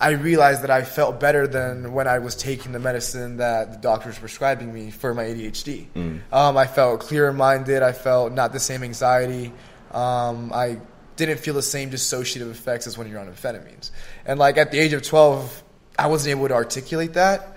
I 0.00 0.10
realized 0.10 0.62
that 0.62 0.70
I 0.70 0.82
felt 0.82 1.18
better 1.18 1.46
than 1.46 1.92
when 1.94 2.06
I 2.06 2.18
was 2.18 2.34
taking 2.34 2.72
the 2.72 2.78
medicine 2.78 3.38
that 3.38 3.72
the 3.72 3.78
doctor 3.78 4.08
was 4.08 4.18
prescribing 4.18 4.72
me 4.72 4.90
for 4.90 5.14
my 5.14 5.24
ADHD. 5.24 5.86
Um, 6.32 6.56
I 6.56 6.66
felt 6.66 7.00
clearer 7.00 7.32
minded. 7.32 7.82
I 7.82 7.92
felt 7.92 8.32
not 8.32 8.52
the 8.52 8.60
same 8.60 8.82
anxiety. 8.82 9.52
Um, 9.92 10.52
I 10.52 10.78
didn't 11.16 11.38
feel 11.38 11.54
the 11.54 11.62
same 11.62 11.90
dissociative 11.90 12.50
effects 12.50 12.86
as 12.86 12.98
when 12.98 13.08
you're 13.08 13.20
on 13.20 13.28
amphetamines. 13.32 13.90
And 14.26 14.38
like 14.38 14.56
at 14.58 14.70
the 14.72 14.78
age 14.78 14.92
of 14.92 15.02
12, 15.02 15.62
I 15.98 16.06
wasn't 16.08 16.32
able 16.36 16.48
to 16.48 16.54
articulate 16.54 17.14
that. 17.14 17.50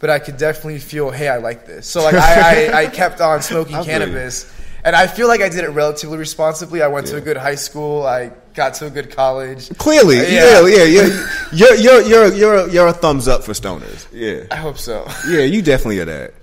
But 0.00 0.10
I 0.10 0.18
could 0.18 0.36
definitely 0.36 0.80
feel, 0.80 1.10
hey, 1.10 1.28
I 1.28 1.38
like 1.38 1.66
this. 1.66 1.86
So 1.86 2.02
like 2.02 2.14
I, 2.14 2.66
I, 2.66 2.78
I 2.82 2.86
kept 3.00 3.20
on 3.22 3.40
smoking 3.40 3.82
cannabis, 3.84 4.52
and 4.84 4.94
I 4.94 5.06
feel 5.06 5.28
like 5.28 5.40
I 5.40 5.48
did 5.48 5.64
it 5.64 5.70
relatively 5.70 6.18
responsibly. 6.18 6.82
I 6.82 6.88
went 6.88 7.06
to 7.06 7.16
a 7.16 7.20
good 7.22 7.38
high 7.38 7.54
school. 7.54 8.02
I 8.04 8.32
got 8.52 8.74
to 8.74 8.86
a 8.86 8.90
good 8.90 9.16
college. 9.16 9.70
Clearly, 9.78 10.16
yeah, 10.16 10.60
Yeah. 10.60 10.66
yeah, 10.66 10.84
yeah. 10.84 11.28
You're 11.52 11.74
you're 11.76 12.02
you're 12.02 12.32
you're 12.34 12.68
you're 12.68 12.86
a 12.88 12.92
thumbs 12.92 13.28
up 13.28 13.44
for 13.44 13.52
stoners. 13.52 14.06
Yeah. 14.12 14.44
I 14.50 14.56
hope 14.56 14.76
so. 14.76 15.06
Yeah, 15.26 15.44
you 15.44 15.62
definitely 15.62 16.00
are 16.00 16.04
that. 16.06 16.34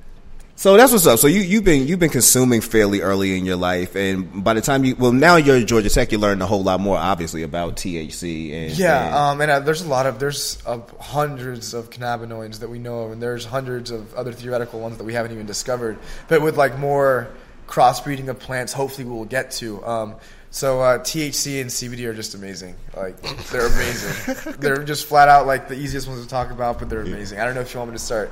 So 0.56 0.78
that's 0.78 0.92
what's 0.92 1.08
up. 1.08 1.18
So 1.18 1.26
you 1.28 1.40
you've 1.42 1.64
been 1.64 1.88
you've 1.88 2.00
been 2.00 2.12
consuming 2.12 2.62
fairly 2.62 3.02
early 3.02 3.36
in 3.38 3.46
your 3.46 3.56
life, 3.56 3.96
and 3.96 4.44
by 4.44 4.54
the 4.54 4.62
time 4.62 4.84
you 4.86 4.96
well 4.96 5.12
now 5.12 5.38
you're 5.38 5.58
at 5.58 5.66
Georgia 5.66 5.90
Tech, 5.90 6.12
you 6.12 6.20
learned 6.20 6.42
a 6.44 6.46
whole 6.46 6.62
lot 6.62 6.80
more 6.80 6.98
obviously 6.98 7.42
about 7.42 7.78
THC 7.78 8.52
and 8.54 8.70
and- 8.70 8.78
Yeah, 8.78 9.30
um, 9.32 9.42
and 9.42 9.50
uh, 9.50 9.60
there's 9.62 9.82
a 9.82 9.88
lot 9.88 10.06
of 10.06 10.20
there's 10.20 10.62
uh, 10.68 10.80
hundreds 11.00 11.74
of 11.74 11.90
cannabinoids 11.90 12.60
that 12.60 12.70
we 12.70 12.78
know 12.78 13.02
of, 13.02 13.12
and 13.12 13.22
there's 13.22 13.44
hundreds 13.44 13.90
of 13.90 14.14
other 14.14 14.32
theoretical 14.34 14.80
ones 14.80 14.98
that 14.98 15.04
we 15.04 15.14
haven't 15.14 15.32
even 15.32 15.48
discovered. 15.48 15.98
But 16.28 16.42
with 16.44 16.58
like 16.58 16.78
more 16.78 17.30
crossbreeding 17.68 18.28
of 18.28 18.38
plants, 18.38 18.72
hopefully 18.74 19.06
we 19.06 19.14
will 19.16 19.26
get 19.26 19.52
to. 19.52 19.84
Um, 19.84 20.16
so 20.52 20.82
uh, 20.82 21.00
THC 21.00 21.62
and 21.62 21.70
CBD 21.72 22.06
are 22.06 22.14
just 22.14 22.36
amazing. 22.36 22.76
Like 22.96 23.20
they're 23.50 23.66
amazing. 23.68 24.54
they're 24.60 24.84
just 24.84 25.06
flat 25.08 25.28
out 25.28 25.48
like 25.48 25.70
the 25.70 25.76
easiest 25.76 26.08
ones 26.08 26.22
to 26.22 26.28
talk 26.30 26.52
about, 26.52 26.78
but 26.78 26.88
they're 26.90 27.02
amazing. 27.02 27.40
I 27.40 27.46
don't 27.46 27.56
know 27.56 27.62
if 27.62 27.74
you 27.74 27.80
want 27.80 27.90
me 27.92 27.96
to 27.98 28.04
start. 28.04 28.32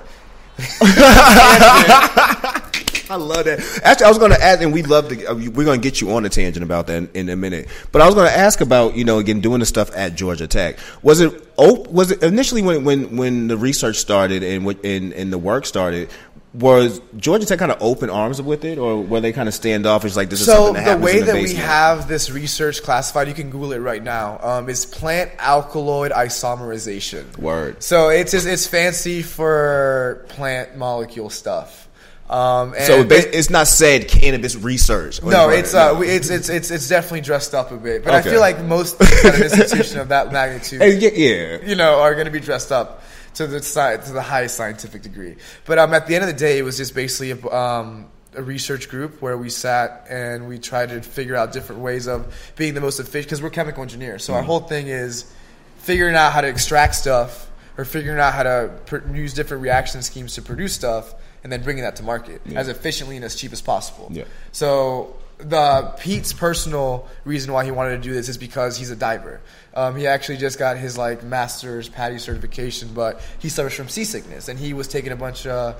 I 3.12 3.16
love 3.16 3.46
that. 3.46 3.60
Actually, 3.84 4.06
I 4.06 4.10
was 4.10 4.20
going 4.20 4.32
to 4.32 4.44
ask, 4.44 4.62
and 4.62 4.72
we'd 4.72 4.86
love 4.88 5.10
to. 5.10 5.26
uh, 5.26 5.34
We're 5.34 5.66
going 5.66 5.82
to 5.82 5.84
get 5.84 6.00
you 6.00 6.12
on 6.12 6.26
a 6.26 6.30
tangent 6.30 6.64
about 6.64 6.86
that 6.88 6.98
in, 6.98 7.10
in 7.16 7.30
a 7.30 7.36
minute. 7.36 7.68
But 7.92 8.04
I 8.04 8.06
was 8.06 8.14
going 8.14 8.28
to 8.28 8.38
ask 8.38 8.62
about, 8.62 8.96
you 8.96 9.04
know, 9.04 9.18
again, 9.18 9.40
doing 9.42 9.62
the 9.62 9.66
stuff 9.66 9.90
at 9.96 10.14
Georgia 10.16 10.48
Tech. 10.48 10.78
Was 11.02 11.20
it 11.20 11.32
Was 11.58 12.12
it 12.12 12.22
initially 12.22 12.62
when 12.62 12.84
when 12.84 13.18
when 13.18 13.48
the 13.48 13.58
research 13.58 13.98
started 13.98 14.44
and 14.44 14.68
and, 14.86 15.14
and 15.14 15.34
the 15.34 15.40
work 15.40 15.66
started? 15.66 16.10
Was 16.52 17.00
Georgia 17.16 17.46
Tech 17.46 17.60
kind 17.60 17.72
of 17.72 17.78
open 17.80 18.10
arms 18.10 18.42
with 18.42 18.66
it, 18.66 18.80
or 18.80 19.04
were 19.04 19.22
they 19.22 19.32
kind 19.32 19.48
of 19.48 19.54
standoffish, 19.54 20.16
like 20.16 20.32
this 20.32 20.40
is 20.42 20.48
So 20.48 20.54
something 20.56 20.74
that 20.74 20.84
the 20.84 20.90
happens 20.90 21.06
way 21.06 21.20
the 21.20 21.26
that 21.28 21.44
we 21.44 21.54
have 21.54 22.08
this 22.08 22.32
research 22.32 22.82
classified, 22.82 23.28
you 23.28 23.36
can 23.36 23.52
Google 23.52 23.74
it 23.74 23.78
right 23.80 24.02
now. 24.02 24.40
Um, 24.42 24.68
is 24.68 24.84
plant 24.84 25.30
alkaloid 25.38 26.12
isomerization. 26.12 27.38
Word. 27.38 27.84
So 27.84 28.10
it's 28.10 28.34
it's 28.34 28.66
fancy 28.66 29.22
for 29.22 30.26
plant 30.30 30.76
molecule 30.76 31.30
stuff. 31.30 31.88
Um, 32.30 32.74
and 32.76 32.84
So 32.84 33.06
it's 33.10 33.50
not 33.50 33.68
said 33.68 34.08
cannabis 34.08 34.56
research. 34.56 35.22
no, 35.24 35.50
it's 35.50 35.74
uh, 35.74 35.96
we- 36.00 36.10
it's 36.10 36.30
it's 36.30 36.48
it's 36.50 36.70
it's 36.70 36.88
definitely 36.88 37.22
dressed 37.22 37.56
up 37.56 37.72
a 37.72 37.78
bit, 37.78 38.04
but 38.04 38.14
I 38.14 38.22
feel 38.22 38.40
like 38.40 38.64
most 38.64 39.02
at 39.02 39.36
an 39.36 39.44
institution 39.44 40.00
of 40.00 40.10
that 40.10 40.32
magnitude, 40.32 40.80
yeah. 41.02 41.58
you 41.68 41.76
know, 41.76 42.00
are 42.00 42.14
going 42.14 42.26
to 42.26 42.32
be 42.32 42.40
dressed 42.40 42.72
up 42.72 43.02
to 43.40 43.48
the 43.48 43.60
sci- 43.60 43.98
to 44.06 44.12
the 44.12 44.22
highest 44.22 44.56
scientific 44.58 45.02
degree. 45.02 45.38
But 45.66 45.80
um, 45.80 45.94
at 45.94 46.08
the 46.08 46.16
end 46.16 46.26
of 46.26 46.30
the 46.30 46.36
day, 46.38 46.60
it 46.60 46.64
was 46.64 46.76
just 46.76 46.94
basically 46.94 47.32
a, 47.32 47.56
um, 47.56 48.08
a 48.36 48.44
research 48.44 48.90
group 48.90 49.22
where 49.22 49.38
we 49.38 49.50
sat 49.50 50.08
and 50.10 50.50
we 50.50 50.60
tried 50.60 50.90
to 50.90 51.02
figure 51.02 51.38
out 51.38 51.54
different 51.54 51.82
ways 51.82 52.06
of 52.08 52.36
being 52.58 52.74
the 52.74 52.82
most 52.82 53.00
efficient 53.00 53.28
because 53.28 53.42
we're 53.42 53.50
chemical 53.50 53.82
engineers. 53.82 54.26
So 54.26 54.34
our 54.34 54.44
whole 54.44 54.60
thing 54.60 54.88
is 54.88 55.34
figuring 55.78 56.16
out 56.16 56.34
how 56.34 56.42
to 56.42 56.50
extract 56.50 56.96
stuff 56.96 57.50
or 57.78 57.86
figuring 57.86 58.20
out 58.20 58.34
how 58.34 58.44
to 58.44 58.72
pr- 58.86 59.08
use 59.16 59.34
different 59.34 59.64
reaction 59.64 60.02
schemes 60.02 60.36
to 60.36 60.42
produce 60.42 60.74
stuff 60.74 61.16
and 61.42 61.50
then 61.50 61.64
bringing 61.64 61.84
that 61.84 61.96
to 61.96 62.04
market 62.04 62.42
as 62.54 62.68
efficiently 62.68 63.16
and 63.16 63.24
as 63.24 63.36
cheap 63.36 63.54
as 63.54 63.62
possible. 63.62 64.10
Yeah. 64.12 64.26
So 64.52 65.16
the 65.40 65.94
Pete's 66.00 66.34
personal 66.34 67.08
reason 67.24 67.54
why 67.54 67.64
he 67.64 67.72
wanted 67.72 67.92
to 67.92 68.02
do 68.02 68.14
this 68.14 68.28
is 68.28 68.38
because 68.38 68.78
he's 68.78 68.92
a 68.92 68.96
diver. 68.96 69.40
Um, 69.74 69.96
he 69.96 70.06
actually 70.06 70.38
just 70.38 70.60
got 70.60 70.78
his 70.78 70.98
like 70.98 71.24
master's 71.24 71.88
PADI 71.88 72.20
certification, 72.20 72.90
but 72.94 73.22
he 73.40 73.50
suffers 73.50 73.74
from 73.74 73.88
seasickness, 73.88 74.50
and 74.50 74.60
he 74.60 74.74
was 74.74 74.88
taking 74.88 75.12
a 75.12 75.16
bunch 75.16 75.48
of. 75.48 75.76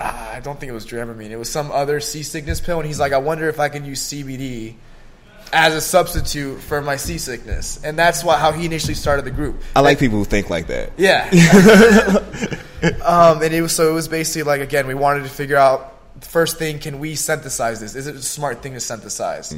ah, 0.00 0.32
I 0.32 0.40
don't 0.40 0.58
think 0.58 0.70
it 0.70 0.74
was 0.74 0.86
Dramamine. 0.86 1.30
It 1.30 1.36
was 1.36 1.50
some 1.50 1.70
other 1.70 2.00
seasickness 2.00 2.60
pill, 2.60 2.78
and 2.78 2.86
he's 2.86 2.98
like, 2.98 3.12
I 3.12 3.18
wonder 3.18 3.48
if 3.48 3.60
I 3.60 3.68
can 3.68 3.84
use 3.84 4.00
CBD 4.00 4.76
as 5.52 5.74
a 5.74 5.80
substitute 5.80 6.60
for 6.60 6.80
my 6.80 6.96
seasickness, 6.96 7.84
and 7.84 7.98
that's 7.98 8.24
why 8.24 8.38
how 8.38 8.52
he 8.52 8.64
initially 8.64 8.94
started 8.94 9.26
the 9.26 9.30
group. 9.30 9.62
I 9.76 9.80
like 9.80 9.98
people 9.98 10.18
who 10.18 10.24
think 10.24 10.48
like 10.48 10.68
that. 10.68 10.92
Yeah. 10.96 11.28
um, 13.04 13.42
and 13.42 13.52
it 13.52 13.60
was 13.60 13.74
so 13.74 13.90
it 13.90 13.94
was 13.94 14.08
basically 14.08 14.44
like 14.44 14.62
again 14.62 14.86
we 14.86 14.94
wanted 14.94 15.24
to 15.24 15.30
figure 15.30 15.56
out 15.56 15.97
first 16.20 16.58
thing 16.58 16.78
can 16.78 16.98
we 16.98 17.14
synthesize 17.14 17.80
this? 17.80 17.94
Is 17.94 18.06
it 18.06 18.16
a 18.16 18.22
smart 18.22 18.62
thing 18.62 18.74
to 18.74 18.80
synthesize? 18.80 19.54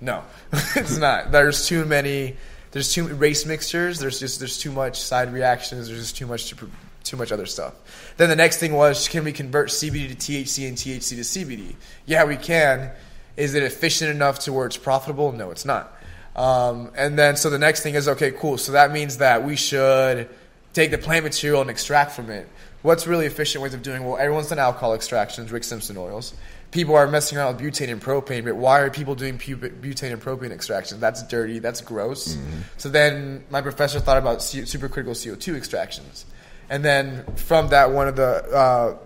No, 0.00 0.22
it's 0.52 0.96
not. 0.96 1.32
There's 1.32 1.66
too 1.66 1.84
many. 1.84 2.36
There's 2.72 2.92
too 2.92 3.04
many 3.04 3.14
race 3.14 3.46
mixtures. 3.46 3.98
There's 3.98 4.20
just 4.20 4.38
there's 4.38 4.58
too 4.58 4.72
much 4.72 5.00
side 5.00 5.32
reactions. 5.32 5.88
There's 5.88 6.00
just 6.00 6.16
too 6.16 6.26
much 6.26 6.50
to, 6.50 6.70
too 7.04 7.16
much 7.16 7.32
other 7.32 7.46
stuff. 7.46 7.74
Then 8.16 8.28
the 8.28 8.36
next 8.36 8.58
thing 8.58 8.72
was 8.72 9.08
can 9.08 9.24
we 9.24 9.32
convert 9.32 9.68
CBD 9.68 10.08
to 10.08 10.14
THC 10.14 10.68
and 10.68 10.76
THC 10.76 11.08
to 11.08 11.16
CBD? 11.16 11.74
Yeah, 12.04 12.24
we 12.24 12.36
can. 12.36 12.90
Is 13.36 13.54
it 13.54 13.62
efficient 13.62 14.10
enough 14.10 14.40
to 14.40 14.52
where 14.52 14.66
it's 14.66 14.76
profitable? 14.76 15.32
No, 15.32 15.50
it's 15.50 15.64
not. 15.64 15.92
Um, 16.34 16.90
and 16.96 17.18
then 17.18 17.36
so 17.36 17.48
the 17.48 17.58
next 17.58 17.82
thing 17.82 17.94
is 17.94 18.08
okay, 18.08 18.30
cool. 18.32 18.58
So 18.58 18.72
that 18.72 18.92
means 18.92 19.18
that 19.18 19.44
we 19.44 19.56
should 19.56 20.28
take 20.74 20.90
the 20.90 20.98
plant 20.98 21.24
material 21.24 21.62
and 21.62 21.70
extract 21.70 22.12
from 22.12 22.30
it. 22.30 22.46
What's 22.82 23.06
really 23.06 23.26
efficient 23.26 23.62
ways 23.62 23.74
of 23.74 23.82
doing? 23.82 24.04
Well, 24.04 24.16
everyone's 24.16 24.48
done 24.48 24.58
alcohol 24.58 24.94
extractions, 24.94 25.50
Rick 25.50 25.64
Simpson 25.64 25.96
oils. 25.96 26.34
People 26.70 26.94
are 26.94 27.06
messing 27.06 27.38
around 27.38 27.56
with 27.56 27.64
butane 27.64 27.90
and 27.90 28.00
propane, 28.00 28.44
but 28.44 28.56
why 28.56 28.80
are 28.80 28.90
people 28.90 29.14
doing 29.14 29.38
pu- 29.38 29.56
butane 29.56 30.12
and 30.12 30.20
propane 30.20 30.50
extractions? 30.50 31.00
That's 31.00 31.22
dirty. 31.26 31.58
That's 31.58 31.80
gross. 31.80 32.36
So 32.76 32.88
then 32.88 33.44
my 33.50 33.60
professor 33.62 33.98
thought 34.00 34.18
about 34.18 34.42
C- 34.42 34.62
supercritical 34.62 35.12
CO2 35.12 35.56
extractions, 35.56 36.26
and 36.68 36.84
then 36.84 37.24
from 37.36 37.68
that, 37.68 37.92
one 37.92 38.08
of 38.08 38.16
the 38.16 38.44
uh, 38.54 38.96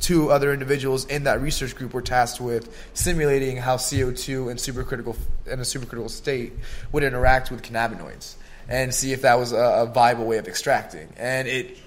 two 0.00 0.30
other 0.30 0.52
individuals 0.52 1.04
in 1.06 1.24
that 1.24 1.40
research 1.40 1.74
group 1.76 1.92
were 1.92 2.02
tasked 2.02 2.40
with 2.40 2.74
simulating 2.94 3.56
how 3.56 3.76
CO2 3.76 4.50
and 4.50 4.58
supercritical 4.58 5.16
in 5.46 5.58
a 5.58 5.62
supercritical 5.62 6.10
state 6.10 6.52
would 6.92 7.02
interact 7.02 7.50
with 7.50 7.62
cannabinoids 7.62 8.34
and 8.68 8.94
see 8.94 9.12
if 9.12 9.22
that 9.22 9.38
was 9.38 9.52
a, 9.52 9.56
a 9.56 9.86
viable 9.86 10.26
way 10.26 10.38
of 10.38 10.46
extracting. 10.46 11.08
And 11.16 11.48
it, 11.48 11.78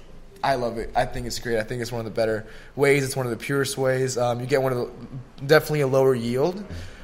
I 0.43 0.55
love 0.55 0.77
it. 0.77 0.91
I 0.95 1.05
think 1.05 1.27
it's 1.27 1.39
great. 1.39 1.57
I 1.59 1.63
think 1.63 1.81
it's 1.81 1.91
one 1.91 1.99
of 1.99 2.05
the 2.05 2.11
better 2.11 2.45
ways. 2.75 3.03
It's 3.03 3.15
one 3.15 3.25
of 3.25 3.29
the 3.31 3.37
purest 3.37 3.77
ways. 3.77 4.17
Um, 4.17 4.39
you 4.39 4.45
get 4.47 4.61
one 4.63 4.71
of 4.73 4.77
the 5.39 5.45
definitely 5.45 5.81
a 5.81 5.87
lower 5.87 6.15
yield. 6.15 6.63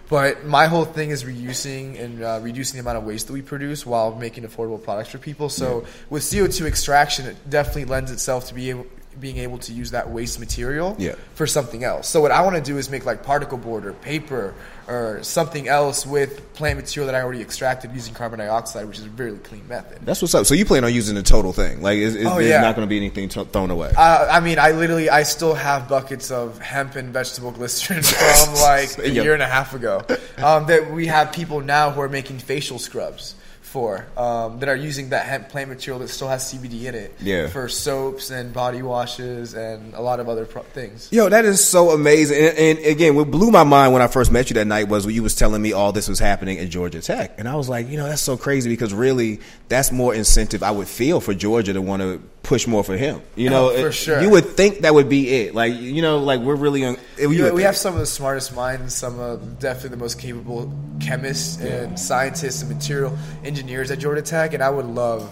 But 0.09 0.45
my 0.45 0.67
whole 0.67 0.85
thing 0.85 1.09
is 1.09 1.25
reusing 1.25 1.99
and 1.99 2.23
uh, 2.23 2.39
reducing 2.41 2.77
the 2.77 2.81
amount 2.81 2.97
of 2.97 3.03
waste 3.03 3.27
that 3.27 3.33
we 3.33 3.41
produce 3.41 3.85
while 3.85 4.15
making 4.15 4.45
affordable 4.45 4.81
products 4.81 5.09
for 5.09 5.17
people. 5.17 5.49
So 5.49 5.85
with 6.09 6.23
CO2 6.23 6.65
extraction, 6.65 7.25
it 7.25 7.49
definitely 7.49 7.85
lends 7.85 8.09
itself 8.09 8.47
to 8.47 8.53
be 8.53 8.69
able, 8.69 8.85
being 9.19 9.35
able 9.37 9.57
to 9.59 9.73
use 9.73 9.91
that 9.91 10.09
waste 10.09 10.39
material 10.39 10.95
Yeah. 10.97 11.15
for 11.33 11.45
something 11.45 11.83
else. 11.83 12.07
So 12.07 12.21
what 12.21 12.31
I 12.31 12.41
want 12.41 12.55
to 12.55 12.61
do 12.61 12.77
is 12.77 12.89
make 12.89 13.05
like 13.05 13.23
particle 13.23 13.57
board 13.57 13.85
or 13.85 13.91
paper 13.91 14.53
or 14.87 15.21
something 15.23 15.67
else 15.67 16.05
with 16.05 16.53
plant 16.53 16.77
material 16.79 17.11
that 17.11 17.15
I 17.15 17.21
already 17.21 17.41
extracted 17.41 17.91
using 17.93 18.13
carbon 18.13 18.39
dioxide, 18.39 18.87
which 18.87 18.97
is 18.99 19.05
a 19.05 19.09
really 19.09 19.37
clean 19.39 19.67
method. 19.67 19.99
That's 20.05 20.21
what's 20.21 20.33
up. 20.33 20.45
So 20.45 20.53
you 20.53 20.65
plan 20.65 20.83
on 20.85 20.93
using 20.93 21.15
the 21.15 21.23
total 21.23 21.51
thing? 21.53 21.81
Like, 21.81 21.97
is, 21.97 22.15
is, 22.15 22.25
Oh, 22.25 22.35
there's 22.35 22.47
yeah. 22.49 22.61
not 22.61 22.75
going 22.75 22.87
to 22.87 22.89
be 22.89 22.97
anything 22.97 23.27
t- 23.27 23.43
thrown 23.45 23.69
away? 23.69 23.91
Uh, 23.97 24.27
I 24.31 24.39
mean, 24.39 24.59
I 24.59 24.71
literally, 24.71 25.09
I 25.09 25.23
still 25.23 25.53
have 25.55 25.89
buckets 25.89 26.31
of 26.31 26.59
hemp 26.59 26.95
and 26.95 27.11
vegetable 27.11 27.51
glycerin 27.51 28.01
from 28.03 28.53
like 28.61 28.97
a 28.99 29.09
year 29.09 29.33
and 29.33 29.43
a 29.43 29.47
half 29.47 29.73
ago. 29.73 30.05
Um, 30.37 30.67
that 30.67 30.91
we 30.91 31.07
have 31.07 31.33
people 31.33 31.59
now 31.61 31.91
who 31.91 31.99
are 32.01 32.09
making 32.09 32.39
facial 32.39 32.79
scrubs 32.79 33.35
for 33.67 34.05
um, 34.15 34.59
that 34.59 34.69
are 34.69 34.75
using 34.75 35.09
that 35.09 35.25
hemp 35.25 35.49
plant 35.49 35.69
material 35.69 35.99
that 35.99 36.07
still 36.07 36.27
has 36.29 36.51
CBD 36.51 36.85
in 36.85 36.95
it 36.95 37.13
Yeah. 37.19 37.47
for 37.47 37.67
soaps 37.67 38.29
and 38.31 38.53
body 38.53 38.81
washes 38.81 39.53
and 39.53 39.93
a 39.93 40.01
lot 40.01 40.19
of 40.19 40.29
other 40.29 40.45
pro- 40.45 40.63
things. 40.63 41.09
Yo, 41.11 41.27
that 41.29 41.43
is 41.45 41.63
so 41.63 41.89
amazing. 41.91 42.37
And, 42.43 42.57
and 42.57 42.79
again, 42.85 43.15
what 43.15 43.29
blew 43.29 43.51
my 43.51 43.63
mind 43.63 43.93
when 43.93 44.01
I 44.01 44.07
first 44.07 44.31
met 44.31 44.49
you 44.49 44.53
that 44.55 44.65
night 44.67 44.87
was 44.87 45.05
when 45.05 45.13
you 45.15 45.21
was 45.23 45.35
telling 45.35 45.61
me 45.61 45.73
all 45.73 45.91
this 45.91 46.07
was 46.07 46.19
happening 46.19 46.59
at 46.59 46.69
Georgia 46.69 47.01
Tech, 47.01 47.35
and 47.37 47.47
I 47.47 47.55
was 47.55 47.67
like, 47.69 47.89
you 47.89 47.97
know, 47.97 48.07
that's 48.07 48.21
so 48.21 48.37
crazy 48.37 48.69
because 48.69 48.93
really, 48.93 49.39
that's 49.67 49.91
more 49.91 50.15
incentive 50.15 50.63
I 50.63 50.71
would 50.71 50.87
feel 50.87 51.19
for 51.19 51.33
Georgia 51.33 51.73
to 51.73 51.81
want 51.81 52.01
to 52.01 52.21
push 52.43 52.65
more 52.65 52.81
for 52.83 52.95
him. 52.95 53.21
You 53.35 53.49
know, 53.49 53.71
Oh, 53.71 53.81
for 53.83 53.91
sure. 53.91 54.21
You 54.21 54.29
would 54.29 54.45
think 54.45 54.79
that 54.79 54.93
would 54.93 55.09
be 55.09 55.27
it. 55.41 55.53
Like, 55.53 55.73
you 55.75 56.01
know, 56.01 56.19
like 56.19 56.39
we're 56.39 56.55
really 56.55 56.85
on. 56.85 56.95
You 57.19 57.27
We, 57.29 57.41
would 57.41 57.53
we 57.53 57.63
have 57.63 57.75
some 57.75 57.93
of 57.93 57.99
the 57.99 58.05
smartest 58.05 58.55
minds 58.55 58.95
some 58.95 59.19
of 59.19 59.59
definitely 59.59 59.89
the 59.89 59.97
most 59.97 60.17
capable 60.17 60.71
chemists 61.01 61.59
and 61.59 61.99
scientists 61.99 62.61
and 62.61 62.71
material 62.73 63.17
engineers 63.57 63.89
at 63.91 63.99
Georgia 63.99 64.21
Tech, 64.21 64.53
and 64.53 64.61
I 64.61 64.69
would 64.69 64.85
love 64.85 65.27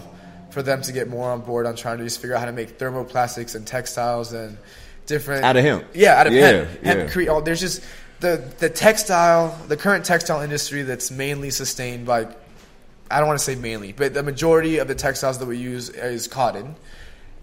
for 0.50 0.62
them 0.62 0.82
to 0.82 0.92
get 0.92 1.08
more 1.08 1.30
on 1.30 1.40
board 1.42 1.66
on 1.66 1.76
trying 1.76 1.98
to 1.98 2.04
just 2.04 2.20
figure 2.20 2.34
out 2.34 2.40
how 2.40 2.46
to 2.46 2.52
make 2.52 2.78
thermoplastics 2.78 3.54
and 3.54 3.66
textiles 3.66 4.32
and 4.32 4.58
different 5.06 5.44
Out 5.44 5.56
of 5.56 5.64
hemp. 5.64 5.84
Yeah, 5.94 6.18
out 6.18 6.26
of 6.26 6.32
Yeah, 6.32 6.46
hemp. 6.46 6.82
Hemp 6.82 6.98
yeah. 7.00 7.08
cre- 7.08 7.30
oh, 7.30 7.40
there's 7.40 7.60
just 7.60 7.82
the 8.20 8.42
the 8.58 8.68
textile, 8.68 9.56
the 9.68 9.76
current 9.76 10.04
textile 10.04 10.40
industry 10.40 10.82
that's 10.82 11.10
mainly 11.10 11.50
sustained 11.50 12.06
by. 12.06 12.26
I 13.08 13.18
don't 13.20 13.28
want 13.28 13.38
to 13.38 13.44
say 13.44 13.54
mainly, 13.54 13.92
but 13.92 14.14
the 14.14 14.22
majority 14.24 14.78
of 14.78 14.88
the 14.88 14.96
textiles 14.96 15.38
that 15.38 15.46
we 15.46 15.58
use 15.58 15.90
is 15.90 16.26
cotton. 16.26 16.74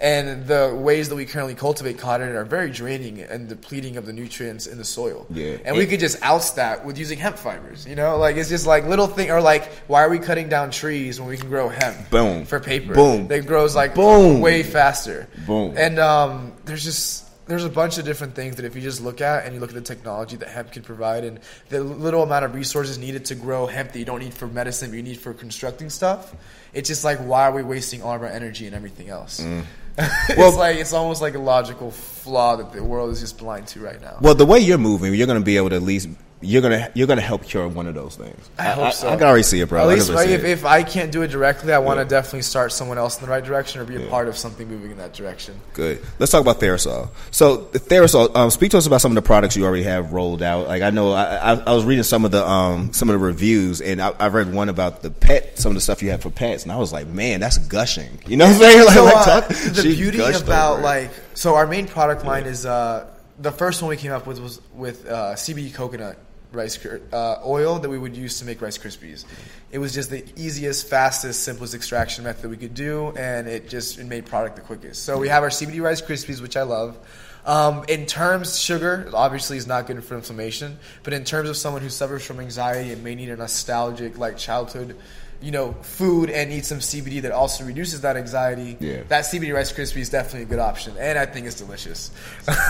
And 0.03 0.45
the 0.47 0.75
ways 0.75 1.07
that 1.07 1.15
we 1.15 1.25
currently 1.25 1.55
cultivate 1.55 1.97
cotton 1.97 2.35
are 2.35 2.43
very 2.43 2.69
draining 2.69 3.21
and 3.21 3.47
depleting 3.47 3.95
of 3.95 4.05
the 4.05 4.11
nutrients 4.11 4.67
in 4.67 4.77
the 4.77 4.83
soil. 4.83 5.25
Yeah. 5.29 5.55
And 5.63 5.77
we 5.77 5.85
could 5.85 6.01
just 6.01 6.21
oust 6.21 6.57
that 6.57 6.83
with 6.83 6.97
using 6.97 7.17
hemp 7.17 7.37
fibers. 7.37 7.87
You 7.87 7.95
know, 7.95 8.17
like 8.17 8.35
it's 8.35 8.49
just 8.49 8.67
like 8.67 8.85
little 8.85 9.07
thing, 9.07 9.31
or 9.31 9.39
like 9.39 9.71
why 9.87 10.01
are 10.01 10.09
we 10.09 10.19
cutting 10.19 10.49
down 10.49 10.71
trees 10.71 11.21
when 11.21 11.29
we 11.29 11.37
can 11.37 11.47
grow 11.47 11.69
hemp? 11.69 12.09
Boom. 12.09 12.43
For 12.43 12.59
paper. 12.59 12.93
Boom. 12.93 13.29
That 13.29 13.47
grows 13.47 13.77
like 13.77 13.95
Boom. 13.95 14.41
way 14.41 14.61
faster. 14.61 15.29
Boom. 15.47 15.73
And 15.77 15.97
um, 15.99 16.51
there's 16.65 16.83
just 16.83 17.23
there's 17.47 17.63
a 17.63 17.69
bunch 17.69 17.97
of 17.97 18.03
different 18.03 18.35
things 18.35 18.57
that 18.57 18.65
if 18.65 18.75
you 18.75 18.81
just 18.81 19.01
look 19.01 19.21
at 19.21 19.45
and 19.45 19.53
you 19.53 19.61
look 19.61 19.69
at 19.69 19.75
the 19.75 19.81
technology 19.81 20.35
that 20.35 20.49
hemp 20.49 20.71
can 20.71 20.83
provide 20.83 21.23
and 21.23 21.39
the 21.69 21.81
little 21.81 22.23
amount 22.23 22.43
of 22.43 22.55
resources 22.55 22.97
needed 22.97 23.25
to 23.25 23.35
grow 23.35 23.67
hemp 23.67 23.91
that 23.93 23.99
you 23.99 24.05
don't 24.05 24.19
need 24.19 24.33
for 24.33 24.47
medicine 24.47 24.89
but 24.89 24.97
you 24.97 25.03
need 25.03 25.17
for 25.19 25.33
constructing 25.33 25.89
stuff, 25.89 26.35
it's 26.73 26.89
just 26.89 27.05
like 27.05 27.19
why 27.19 27.43
are 27.43 27.53
we 27.53 27.63
wasting 27.63 28.01
all 28.01 28.15
of 28.15 28.21
our 28.21 28.27
energy 28.27 28.65
and 28.65 28.75
everything 28.75 29.09
else? 29.09 29.39
Mm. 29.39 29.63
it's 29.97 30.37
Well- 30.37 30.57
like 30.57 30.77
it's 30.77 30.93
almost 30.93 31.21
like 31.21 31.35
a 31.35 31.39
logical 31.39 31.91
flaw 31.91 32.55
that 32.55 32.71
the 32.71 32.83
world 32.83 33.11
is 33.11 33.19
just 33.19 33.37
blind 33.37 33.67
to 33.67 33.79
right 33.79 34.01
now. 34.01 34.17
Well, 34.21 34.35
the 34.35 34.45
way 34.45 34.59
you're 34.59 34.77
moving, 34.77 35.13
you're 35.13 35.27
going 35.27 35.39
to 35.39 35.45
be 35.45 35.57
able 35.57 35.69
to 35.69 35.75
at 35.75 35.83
least 35.83 36.09
you're 36.43 36.61
gonna 36.61 36.89
you're 36.93 37.07
gonna 37.07 37.21
help 37.21 37.43
cure 37.43 37.67
one 37.67 37.87
of 37.87 37.95
those 37.95 38.15
things. 38.15 38.49
I 38.59 38.63
hope 38.71 38.93
so. 38.93 39.07
I, 39.09 39.15
can 39.15 39.23
already 39.25 39.43
see 39.43 39.61
it, 39.61 39.69
bro. 39.69 39.81
At 39.81 39.85
I 39.87 39.93
least 39.93 40.11
can 40.11 40.29
if, 40.29 40.43
if 40.43 40.65
I 40.65 40.83
can't 40.83 41.11
do 41.11 41.21
it 41.21 41.29
directly, 41.29 41.73
I 41.73 41.79
want 41.79 41.97
to 41.97 42.03
Yeah. 42.03 42.09
definitely 42.09 42.41
start 42.43 42.71
someone 42.71 42.97
else 42.97 43.17
in 43.19 43.25
the 43.25 43.31
right 43.31 43.43
direction 43.43 43.81
or 43.81 43.85
be 43.85 43.95
a 43.95 43.99
Yeah. 44.01 44.09
part 44.09 44.27
of 44.27 44.37
something 44.37 44.67
moving 44.67 44.91
in 44.91 44.97
that 44.97 45.13
direction. 45.13 45.55
Good. 45.73 46.01
Let's 46.19 46.31
talk 46.31 46.41
about 46.41 46.59
TheraSolv. 46.59 47.09
So 47.31 47.57
the 47.71 47.79
TheraSolv, 47.79 48.35
um, 48.35 48.49
speak 48.51 48.71
to 48.71 48.77
us 48.77 48.85
about 48.87 49.01
some 49.01 49.11
of 49.11 49.15
the 49.15 49.21
products 49.21 49.55
you 49.55 49.65
already 49.65 49.83
have 49.83 50.13
rolled 50.13 50.41
out. 50.43 50.67
Like 50.67 50.81
I 50.83 50.89
know 50.89 51.13
I, 51.13 51.23
I, 51.23 51.53
I 51.55 51.73
was 51.73 51.85
reading 51.85 52.03
some 52.03 52.25
of 52.25 52.31
the 52.31 52.47
um, 52.47 52.93
some 52.93 53.09
of 53.09 53.13
the 53.13 53.25
reviews, 53.25 53.81
and 53.81 54.01
I, 54.01 54.09
I 54.19 54.27
read 54.27 54.53
one 54.53 54.69
about 54.69 55.01
the 55.01 55.09
pet, 55.11 55.57
some 55.57 55.71
of 55.71 55.75
the 55.75 55.81
stuff 55.81 56.03
you 56.03 56.11
have 56.11 56.21
for 56.21 56.29
pets, 56.29 56.63
and 56.63 56.71
I 56.71 56.77
was 56.77 56.91
like, 56.93 57.07
man, 57.07 57.39
that's 57.39 57.57
gushing. 57.57 58.19
You 58.27 58.37
know 58.37 58.45
what 58.45 58.55
I'm 58.55 58.59
saying? 58.59 58.73
Like, 58.85 58.93
so 58.95 59.03
like, 59.05 59.15
uh, 59.15 59.25
talk- 59.41 59.47
the 59.49 59.81
she 59.81 59.95
beauty 59.95 60.19
about 60.19 60.81
like 60.81 61.09
so 61.35 61.55
our 61.55 61.65
main 61.67 61.87
product 61.87 62.25
line 62.25 62.45
is 62.45 62.65
uh, 62.65 63.07
the 63.39 63.51
first 63.51 63.81
one 63.81 63.89
we 63.89 63.97
came 63.97 64.11
up 64.11 64.27
with 64.27 64.39
was 64.39 64.61
with 64.73 65.07
uh, 65.07 65.33
CBD 65.35 65.73
coconut 65.73 66.17
rice 66.55 66.83
uh, 66.85 67.39
oil 67.45 67.79
that 67.79 67.89
we 67.89 67.97
would 67.97 68.15
use 68.15 68.39
to 68.39 68.45
make 68.45 68.61
rice 68.61 68.77
krispies. 68.77 69.25
It 69.71 69.79
was 69.79 69.93
just 69.93 70.09
the 70.09 70.23
easiest, 70.35 70.87
fastest, 70.87 71.43
simplest 71.43 71.73
extraction 71.73 72.23
method 72.23 72.49
we 72.49 72.57
could 72.57 72.73
do, 72.73 73.13
and 73.17 73.47
it 73.47 73.69
just 73.69 73.99
it 73.99 74.05
made 74.05 74.25
product 74.25 74.55
the 74.55 74.61
quickest. 74.61 75.03
So 75.03 75.17
we 75.17 75.29
have 75.29 75.43
our 75.43 75.49
CBD 75.49 75.81
rice 75.81 76.01
krispies, 76.01 76.41
which 76.41 76.57
I 76.57 76.63
love. 76.63 76.97
Um, 77.45 77.83
in 77.89 78.05
terms, 78.05 78.57
sugar 78.57 79.09
obviously 79.13 79.57
is 79.57 79.67
not 79.67 79.85
good 79.85 80.01
for 80.03 80.15
inflammation, 80.15 80.79
but 81.03 81.11
in 81.11 81.25
terms 81.25 81.49
of 81.49 81.57
someone 81.57 81.81
who 81.81 81.89
suffers 81.89 82.25
from 82.25 82.39
anxiety 82.39 82.93
and 82.93 83.03
may 83.03 83.15
need 83.15 83.29
a 83.29 83.35
nostalgic, 83.35 84.17
like 84.17 84.37
childhood 84.37 84.95
you 85.43 85.51
know, 85.51 85.73
food 85.81 86.29
and 86.29 86.53
eat 86.53 86.63
some 86.65 86.79
CBD 86.79 87.21
that 87.23 87.33
also 87.33 87.65
reduces 87.65 87.99
that 88.01 88.15
anxiety, 88.15 88.77
Yeah. 88.79 89.03
that 89.09 89.25
CBD 89.25 89.53
Rice 89.53 89.73
Krispie 89.73 89.97
is 89.97 90.09
definitely 90.09 90.43
a 90.43 90.45
good 90.45 90.59
option, 90.59 90.95
and 90.97 91.19
I 91.19 91.25
think 91.25 91.45
it's 91.47 91.57
delicious. 91.57 92.11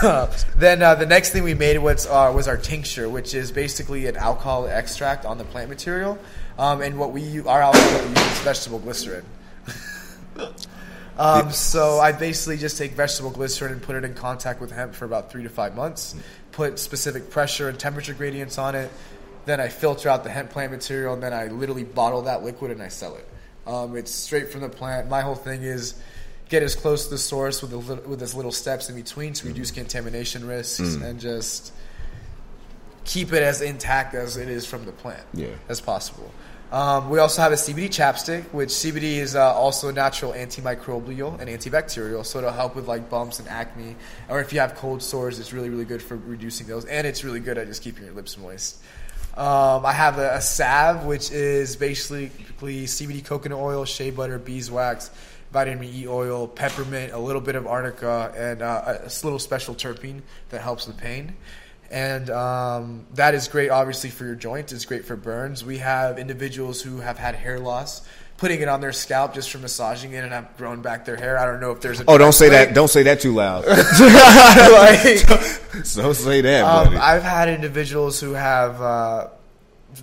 then 0.56 0.82
uh, 0.82 0.96
the 0.96 1.06
next 1.06 1.30
thing 1.30 1.44
we 1.44 1.54
made 1.54 1.78
was 1.78 2.06
uh, 2.06 2.32
was 2.34 2.48
our 2.48 2.56
tincture, 2.56 3.08
which 3.08 3.32
is 3.32 3.52
basically 3.52 4.06
an 4.08 4.16
alcohol 4.16 4.66
extract 4.66 5.24
on 5.24 5.38
the 5.38 5.44
plant 5.44 5.68
material, 5.68 6.18
um, 6.58 6.82
and 6.82 6.98
what 6.98 7.12
we 7.12 7.40
our 7.46 7.62
alcohol 7.62 8.02
we 8.02 8.08
use 8.08 8.32
is 8.32 8.38
vegetable 8.40 8.80
glycerin. 8.80 9.24
Um, 11.16 11.52
so 11.52 12.00
I 12.00 12.10
basically 12.10 12.56
just 12.56 12.76
take 12.76 12.92
vegetable 12.94 13.30
glycerin 13.30 13.70
and 13.72 13.80
put 13.80 13.94
it 13.94 14.02
in 14.02 14.14
contact 14.14 14.60
with 14.60 14.72
hemp 14.72 14.94
for 14.94 15.04
about 15.04 15.30
three 15.30 15.44
to 15.44 15.48
five 15.48 15.76
months. 15.76 16.14
Put 16.50 16.78
specific 16.80 17.30
pressure 17.30 17.68
and 17.68 17.78
temperature 17.78 18.14
gradients 18.14 18.58
on 18.58 18.74
it. 18.74 18.90
Then 19.46 19.60
I 19.60 19.68
filter 19.68 20.08
out 20.08 20.24
the 20.24 20.30
hemp 20.30 20.50
plant 20.50 20.72
material, 20.72 21.14
and 21.14 21.22
then 21.22 21.32
I 21.34 21.46
literally 21.48 21.84
bottle 21.84 22.22
that 22.22 22.42
liquid 22.42 22.70
and 22.70 22.82
I 22.82 22.88
sell 22.88 23.16
it. 23.16 23.28
Um, 23.66 23.96
it's 23.96 24.10
straight 24.10 24.50
from 24.50 24.60
the 24.62 24.68
plant. 24.68 25.08
My 25.08 25.20
whole 25.22 25.34
thing 25.34 25.62
is 25.62 25.94
get 26.48 26.62
as 26.62 26.74
close 26.74 27.04
to 27.04 27.10
the 27.10 27.18
source 27.18 27.62
with 27.62 27.70
the 27.70 27.78
little, 27.78 28.04
with 28.08 28.20
as 28.22 28.34
little 28.34 28.52
steps 28.52 28.88
in 28.90 28.94
between 28.96 29.32
to 29.34 29.46
reduce 29.46 29.70
contamination 29.70 30.46
risks 30.46 30.78
and 30.96 31.18
just 31.18 31.72
keep 33.04 33.32
it 33.32 33.42
as 33.42 33.60
intact 33.60 34.14
as 34.14 34.36
it 34.36 34.48
is 34.48 34.66
from 34.66 34.84
the 34.86 34.92
plant 34.92 35.22
Yeah. 35.34 35.48
as 35.68 35.80
possible. 35.80 36.30
Um, 36.72 37.08
we 37.08 37.18
also 37.18 37.40
have 37.40 37.52
a 37.52 37.56
CBD 37.56 37.88
chapstick, 37.88 38.44
which 38.52 38.70
CBD 38.70 39.18
is 39.18 39.36
uh, 39.36 39.54
also 39.54 39.88
a 39.90 39.92
natural 39.92 40.32
antimicrobial 40.32 41.38
and 41.40 41.48
antibacterial, 41.48 42.24
so 42.26 42.38
it'll 42.38 42.50
help 42.50 42.74
with 42.74 42.88
like 42.88 43.08
bumps 43.08 43.38
and 43.38 43.46
acne, 43.48 43.94
or 44.28 44.40
if 44.40 44.52
you 44.52 44.58
have 44.60 44.74
cold 44.74 45.02
sores, 45.02 45.38
it's 45.38 45.52
really 45.52 45.68
really 45.70 45.84
good 45.84 46.02
for 46.02 46.16
reducing 46.16 46.66
those, 46.66 46.84
and 46.86 47.06
it's 47.06 47.22
really 47.22 47.38
good 47.40 47.58
at 47.58 47.68
just 47.68 47.82
keeping 47.82 48.04
your 48.04 48.14
lips 48.14 48.36
moist. 48.38 48.78
Um, 49.36 49.84
I 49.84 49.92
have 49.92 50.18
a, 50.18 50.34
a 50.34 50.40
salve, 50.40 51.04
which 51.04 51.30
is 51.32 51.76
basically 51.76 52.30
CBD 52.84 53.24
coconut 53.24 53.58
oil, 53.58 53.84
shea 53.84 54.10
butter, 54.10 54.38
beeswax, 54.38 55.10
vitamin 55.52 55.88
E 55.92 56.06
oil, 56.06 56.48
peppermint, 56.48 57.12
a 57.12 57.18
little 57.18 57.40
bit 57.40 57.54
of 57.54 57.66
arnica, 57.66 58.32
and 58.36 58.62
uh, 58.62 58.98
a, 59.02 59.10
little 59.24 59.38
special 59.38 59.74
terpene 59.74 60.20
that 60.50 60.60
helps 60.60 60.86
with 60.86 60.96
pain. 60.96 61.34
And 61.90 62.28
um, 62.30 63.06
that 63.14 63.34
is 63.34 63.46
great, 63.48 63.70
obviously, 63.70 64.10
for 64.10 64.24
your 64.24 64.34
joints. 64.34 64.72
It's 64.72 64.84
great 64.84 65.04
for 65.04 65.16
burns. 65.16 65.64
We 65.64 65.78
have 65.78 66.18
individuals 66.18 66.82
who 66.82 66.98
have 66.98 67.18
had 67.18 67.34
hair 67.36 67.60
loss, 67.60 68.06
putting 68.36 68.60
it 68.60 68.68
on 68.68 68.80
their 68.80 68.92
scalp 68.92 69.34
just 69.34 69.50
for 69.50 69.58
massaging 69.58 70.12
it 70.12 70.24
and 70.24 70.32
have 70.32 70.56
grown 70.56 70.82
back 70.82 71.04
their 71.04 71.16
hair. 71.16 71.38
I 71.38 71.46
don't 71.46 71.60
know 71.60 71.70
if 71.70 71.80
there's 71.80 72.00
a 72.00 72.04
Oh, 72.08 72.18
don't 72.18 72.32
say 72.32 72.48
direct 72.50 72.70
that. 72.70 72.74
Don't 72.74 72.88
say 72.88 73.02
that 73.04 73.20
too 73.20 73.32
loud. 73.32 73.64
Like, 74.74 75.26
don't 75.94 76.14
say 76.14 76.40
that, 76.42 76.64
um. 76.64 76.96
I've 77.00 77.22
had 77.22 77.48
individuals 77.48 78.20
who 78.20 78.32
have 78.32 78.80
uh, 78.80 79.28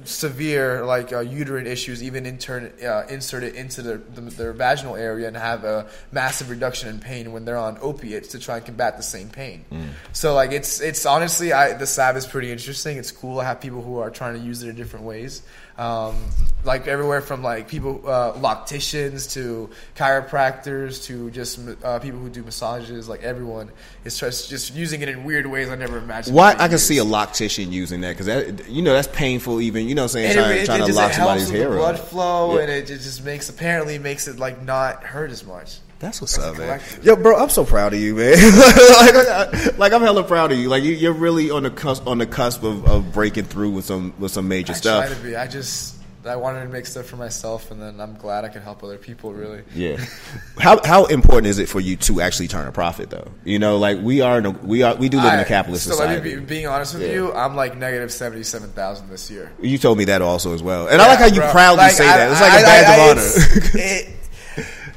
severe 0.06 0.86
like 0.86 1.12
uh, 1.14 1.20
uterine 1.20 1.68
issues, 1.68 2.02
even 2.04 2.26
intern, 2.26 2.72
uh, 2.84 3.06
inserted 3.10 3.56
into 3.56 3.82
their, 3.82 3.98
the, 3.98 4.22
their 4.22 4.54
vaginal 4.54 4.96
area, 4.96 5.28
and 5.28 5.36
have 5.36 5.64
a 5.64 5.88
massive 6.12 6.50
reduction 6.50 6.90
in 6.90 7.00
pain 7.00 7.32
when 7.32 7.46
they're 7.46 7.58
on 7.58 7.78
opiates 7.82 8.30
to 8.30 8.40
try 8.40 8.58
and 8.58 8.66
combat 8.66 8.98
the 8.98 9.04
same 9.04 9.30
pain. 9.30 9.66
So 10.14 10.34
like 10.34 10.52
it's 10.52 10.82
it's 10.82 11.06
honestly, 11.06 11.54
I, 11.54 11.74
the 11.74 11.88
salve 11.88 12.18
is 12.18 12.26
pretty 12.26 12.52
interesting. 12.52 12.98
It's 12.98 13.12
cool. 13.12 13.40
I 13.40 13.46
have 13.46 13.62
people 13.62 13.82
who 13.82 14.00
are 14.00 14.10
trying 14.10 14.36
to 14.36 14.42
use 14.42 14.64
it 14.64 14.70
in 14.70 14.76
different 14.76 15.06
ways. 15.06 15.44
Um, 15.78 16.16
like 16.64 16.86
everywhere 16.88 17.22
from 17.22 17.42
like 17.42 17.68
people 17.68 18.02
uh, 18.06 18.34
locticians 18.34 19.34
to 19.34 19.70
chiropractors 19.96 21.04
to 21.06 21.32
just 21.32 21.60
uh, 21.84 22.00
people 22.00 22.20
who 22.20 22.30
do 22.30 22.44
massages 22.44 23.10
like 23.10 23.24
everyone 23.24 23.72
is 24.06 24.20
just, 24.20 24.50
just 24.50 24.76
using 24.76 25.02
it 25.02 25.10
in 25.10 25.24
weird 25.24 25.48
ways 25.48 25.70
I 25.70 25.76
never 25.76 25.98
imagined. 25.98 26.36
Why 26.36 26.56
I 26.58 26.68
can 26.68 26.78
see 26.78 26.98
a 27.00 27.04
loctician 27.04 27.72
using 27.72 28.02
that 28.02 28.12
because 28.18 28.28
that 28.28 28.70
you 28.70 28.82
know 28.82 28.94
that's 28.94 29.08
painful. 29.08 29.62
Even 29.62 29.88
you 29.88 29.96
know 29.96 30.04
what 30.04 30.16
I'm 30.16 30.22
saying 30.22 30.34
trying, 30.36 30.58
it, 30.58 30.62
it, 30.62 30.66
trying 30.66 30.84
it 30.84 30.88
to 30.88 30.94
lock 30.94 31.14
somebody's 31.14 31.50
hair 31.50 31.70
blood 31.70 31.96
up. 31.96 32.08
flow, 32.08 32.56
Yeah. 32.56 32.62
and 32.62 32.72
it 32.72 32.86
just 32.88 33.24
makes 33.24 33.50
apparently 33.50 33.98
makes 33.98 34.28
it 34.28 34.38
like 34.38 34.62
not 34.64 35.04
hurt 35.04 35.32
as 35.32 35.46
much. 35.46 35.78
That's 36.02 36.20
what's 36.20 36.38
As 36.38 36.44
a 36.44 36.50
up, 36.50 36.58
man. 36.58 36.82
Yo, 37.04 37.16
bro, 37.16 37.38
I'm 37.38 37.50
so 37.50 37.64
proud 37.64 37.94
of 37.94 38.00
you, 38.00 38.16
man. 38.16 38.32
like, 38.36 39.16
I- 39.16 39.70
like, 39.78 39.94
I'm 39.94 40.02
hella 40.02 40.24
proud 40.24 40.52
of 40.52 40.58
you. 40.58 40.68
Like 40.68 40.84
you, 40.84 40.94
you're 40.94 41.14
really 41.14 41.52
on 41.52 41.64
the 41.64 41.70
cusp 41.72 42.06
on 42.08 42.18
the 42.18 42.26
cusp 42.26 42.64
of, 42.64 42.86
of 42.88 43.14
breaking 43.14 43.46
through 43.46 43.70
with 43.72 43.86
some 43.86 44.14
with 44.20 44.32
some 44.32 44.48
major 44.48 44.74
I 44.74 44.76
stuff. 44.76 45.06
try 45.08 45.16
to 45.16 45.22
be. 45.22 45.36
I 45.36 45.48
just 45.48 45.96
I 46.24 46.36
wanted 46.36 46.62
to 46.64 46.70
make 46.70 46.86
stuff 46.86 47.06
for 47.08 47.16
myself, 47.18 47.72
and 47.72 47.82
then 47.82 48.00
I'm 48.00 48.16
glad 48.16 48.46
I 48.46 48.50
can 48.50 48.62
help 48.62 48.84
other 48.84 48.98
people. 48.98 49.34
Really. 49.34 49.64
Yeah. 49.76 49.98
How 50.60 50.80
how 50.84 51.06
important 51.06 51.48
is 51.48 51.58
it 51.60 51.68
for 51.70 51.80
you 51.80 51.96
to 51.98 52.22
actually 52.22 52.48
turn 52.48 52.68
a 52.68 52.72
profit 52.72 53.10
though? 53.10 53.28
You 53.44 53.58
know, 53.58 53.78
like 53.78 54.00
we 54.02 54.22
are 54.22 54.38
in 54.38 54.46
a, 54.46 54.52
we 54.52 54.84
are 54.84 54.96
we 54.96 55.10
do 55.10 55.18
live 55.18 55.34
in 55.34 55.40
a 55.40 55.46
capitalist 55.46 55.86
so 55.86 55.92
society. 55.92 56.16
let 56.16 56.24
me 56.24 56.36
be, 56.36 56.46
being 56.46 56.68
honest 56.68 56.94
with 56.94 57.04
Yeah. 57.04 57.14
you, 57.14 57.34
I'm 57.34 57.56
like 57.56 57.76
negative 57.78 58.12
seventy 58.12 58.44
seven 58.44 58.70
thousand 58.72 59.10
this 59.10 59.32
year. 59.32 59.52
you 59.62 59.78
told 59.80 59.98
me 59.98 60.06
that 60.06 60.22
also 60.22 60.54
as 60.54 60.62
well, 60.62 60.88
and 60.88 61.02
I 61.02 61.08
like 61.08 61.20
how 61.20 61.26
you 61.26 61.42
bro. 61.42 61.52
proudly 61.52 61.78
Like, 61.78 61.92
say 61.94 62.08
I- 62.08 62.18
that. 62.18 62.32
It's 62.32 62.42
like 62.42 62.52
I- 62.54 62.60
a 62.60 62.64
badge 62.64 62.88
I- 62.88 62.92
I- 62.92 63.12
of 63.12 63.18
honor. 63.18 63.82
it- 63.82 64.10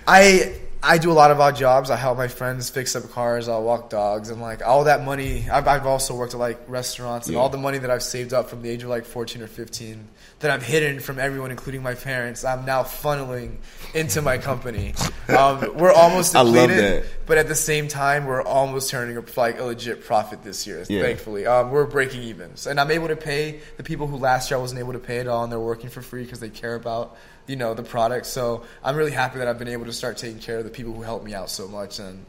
I 0.06 0.54
I 0.86 0.98
do 0.98 1.10
a 1.10 1.14
lot 1.14 1.30
of 1.30 1.40
odd 1.40 1.56
jobs. 1.56 1.88
I 1.90 1.96
help 1.96 2.18
my 2.18 2.28
friends 2.28 2.68
fix 2.68 2.94
up 2.94 3.10
cars. 3.10 3.48
I'll 3.48 3.62
walk 3.64 3.88
dogs, 3.90 4.28
and 4.28 4.40
like 4.40 4.62
all 4.64 4.84
that 4.84 5.02
money. 5.04 5.48
I've, 5.50 5.66
I've 5.66 5.86
also 5.86 6.14
worked 6.14 6.34
at 6.34 6.40
like 6.40 6.58
restaurants, 6.68 7.26
and 7.26 7.34
Yeah. 7.34 7.40
all 7.40 7.48
the 7.48 7.58
money 7.58 7.78
that 7.78 7.90
I've 7.90 8.02
saved 8.02 8.32
up 8.34 8.48
from 8.50 8.62
the 8.62 8.68
age 8.68 8.82
of 8.82 8.90
like 8.90 9.04
fourteen 9.06 9.40
or 9.42 9.46
fifteen 9.46 10.08
that 10.44 10.50
I've 10.50 10.62
hidden 10.62 11.00
from 11.00 11.18
everyone, 11.18 11.50
including 11.50 11.82
my 11.82 11.94
parents. 11.94 12.44
I'm 12.44 12.66
now 12.66 12.82
funneling 12.82 13.56
into 13.94 14.20
my 14.22 14.38
company. 14.38 14.94
Um, 15.26 15.78
we're 15.78 15.90
almost 15.90 16.34
depleted, 16.34 17.06
but 17.24 17.38
at 17.38 17.48
the 17.48 17.54
same 17.54 17.88
time, 17.88 18.26
we're 18.26 18.42
almost 18.42 18.90
turning 18.90 19.16
up 19.16 19.34
like 19.38 19.58
a 19.58 19.64
legit 19.64 20.04
profit 20.04 20.42
this 20.42 20.66
year. 20.66 20.84
Yeah. 20.86 21.00
Thankfully, 21.00 21.46
um, 21.46 21.70
we're 21.70 21.86
breaking 21.86 22.24
even, 22.24 22.52
and 22.68 22.78
I'm 22.78 22.90
able 22.90 23.08
to 23.08 23.16
pay 23.16 23.60
the 23.78 23.82
people 23.84 24.06
who 24.06 24.18
last 24.18 24.50
year 24.50 24.58
I 24.58 24.60
wasn't 24.60 24.80
able 24.80 24.92
to 24.92 24.98
pay 24.98 25.20
at 25.20 25.26
all, 25.26 25.42
and 25.42 25.50
they're 25.50 25.58
working 25.58 25.88
for 25.88 26.02
free 26.02 26.24
because 26.24 26.40
they 26.40 26.50
care 26.50 26.74
about 26.74 27.16
you 27.46 27.56
know 27.56 27.72
the 27.72 27.82
product. 27.82 28.26
So 28.26 28.64
I'm 28.82 28.96
really 28.96 29.12
happy 29.12 29.38
that 29.38 29.48
I've 29.48 29.58
been 29.58 29.68
able 29.68 29.86
to 29.86 29.94
start 29.94 30.18
taking 30.18 30.40
care 30.40 30.58
of 30.58 30.64
the 30.64 30.70
people 30.70 30.92
who 30.92 31.00
helped 31.00 31.24
me 31.24 31.32
out 31.32 31.48
so 31.48 31.66
much, 31.68 31.98
and 31.98 32.26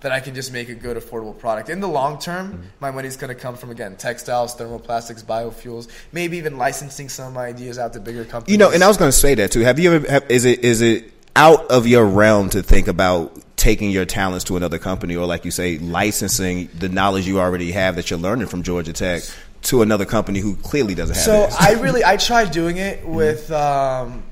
that 0.00 0.12
I 0.12 0.20
can 0.20 0.34
just 0.34 0.52
make 0.52 0.68
a 0.68 0.74
good, 0.74 0.96
affordable 0.96 1.36
product. 1.36 1.68
In 1.70 1.80
the 1.80 1.88
long 1.88 2.18
term, 2.18 2.52
Mm-hmm. 2.52 2.62
my 2.80 2.90
money's 2.90 3.16
going 3.16 3.34
to 3.34 3.40
come 3.40 3.56
from 3.56 3.70
again 3.70 3.96
textiles, 3.96 4.54
thermoplastics, 4.56 5.24
biofuels, 5.24 5.88
maybe 6.12 6.36
even 6.38 6.56
licensing 6.56 7.08
some 7.08 7.36
ideas 7.36 7.78
out 7.78 7.92
to 7.94 8.00
bigger 8.00 8.24
companies. 8.24 8.52
You 8.52 8.58
know, 8.58 8.70
and 8.70 8.82
I 8.82 8.88
was 8.88 8.96
going 8.96 9.10
to 9.10 9.16
say 9.16 9.34
that 9.34 9.50
too. 9.52 9.60
Have 9.60 9.78
you 9.78 9.92
ever? 9.94 10.10
Have, 10.10 10.30
is 10.30 10.44
it 10.44 10.64
is 10.64 10.80
it 10.82 11.12
out 11.34 11.70
of 11.70 11.86
your 11.86 12.04
realm 12.06 12.48
to 12.50 12.62
think 12.62 12.88
about 12.88 13.36
taking 13.56 13.90
your 13.90 14.04
talents 14.04 14.44
to 14.44 14.56
another 14.56 14.78
company, 14.78 15.16
or 15.16 15.26
like 15.26 15.44
you 15.44 15.50
say, 15.50 15.78
licensing 15.78 16.68
the 16.78 16.88
knowledge 16.88 17.26
you 17.26 17.40
already 17.40 17.72
have 17.72 17.96
that 17.96 18.08
you're 18.10 18.18
learning 18.18 18.46
from 18.46 18.62
Georgia 18.62 18.92
Tech 18.92 19.22
to 19.62 19.82
another 19.82 20.04
company 20.04 20.38
who 20.38 20.54
clearly 20.56 20.94
doesn't 20.94 21.16
have 21.16 21.24
So 21.24 21.44
it? 21.44 21.52
So 21.52 21.58
I 21.60 21.72
really 21.72 22.04
I 22.04 22.16
tried 22.16 22.52
doing 22.52 22.76
it 22.76 23.04
with 23.04 23.50
um, 23.50 24.22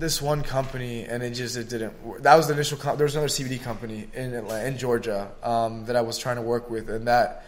this 0.00 0.20
one 0.20 0.42
company, 0.42 1.04
and 1.04 1.22
it 1.22 1.30
just 1.30 1.56
it 1.56 1.68
didn't. 1.68 2.02
work. 2.04 2.22
That 2.22 2.34
was 2.34 2.48
the 2.48 2.54
initial. 2.54 2.78
Com- 2.78 2.96
there 2.96 3.04
was 3.04 3.14
another 3.14 3.28
CBD 3.28 3.62
company 3.62 4.08
in 4.14 4.34
Atlanta, 4.34 4.66
in 4.66 4.78
Georgia 4.78 5.30
um, 5.42 5.84
that 5.84 5.94
I 5.94 6.00
was 6.00 6.18
trying 6.18 6.36
to 6.36 6.42
work 6.42 6.70
with, 6.70 6.88
and 6.90 7.06
that. 7.06 7.46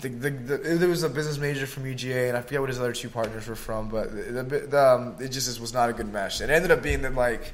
The, 0.00 0.08
the, 0.08 0.30
the, 0.30 0.56
there 0.56 0.88
was 0.88 1.02
a 1.02 1.10
business 1.10 1.36
major 1.36 1.66
from 1.66 1.84
UGA, 1.84 2.28
and 2.28 2.36
I 2.38 2.40
forget 2.40 2.60
what 2.60 2.70
his 2.70 2.80
other 2.80 2.94
two 2.94 3.10
partners 3.10 3.46
were 3.46 3.54
from, 3.54 3.90
but 3.90 4.10
the, 4.10 4.42
the, 4.42 4.58
the, 4.60 4.82
um, 4.82 5.16
it 5.20 5.28
just 5.28 5.54
it 5.54 5.60
was 5.60 5.74
not 5.74 5.90
a 5.90 5.92
good 5.92 6.10
match. 6.10 6.40
It 6.40 6.48
ended 6.48 6.70
up 6.70 6.82
being 6.82 7.02
that 7.02 7.14
like 7.14 7.52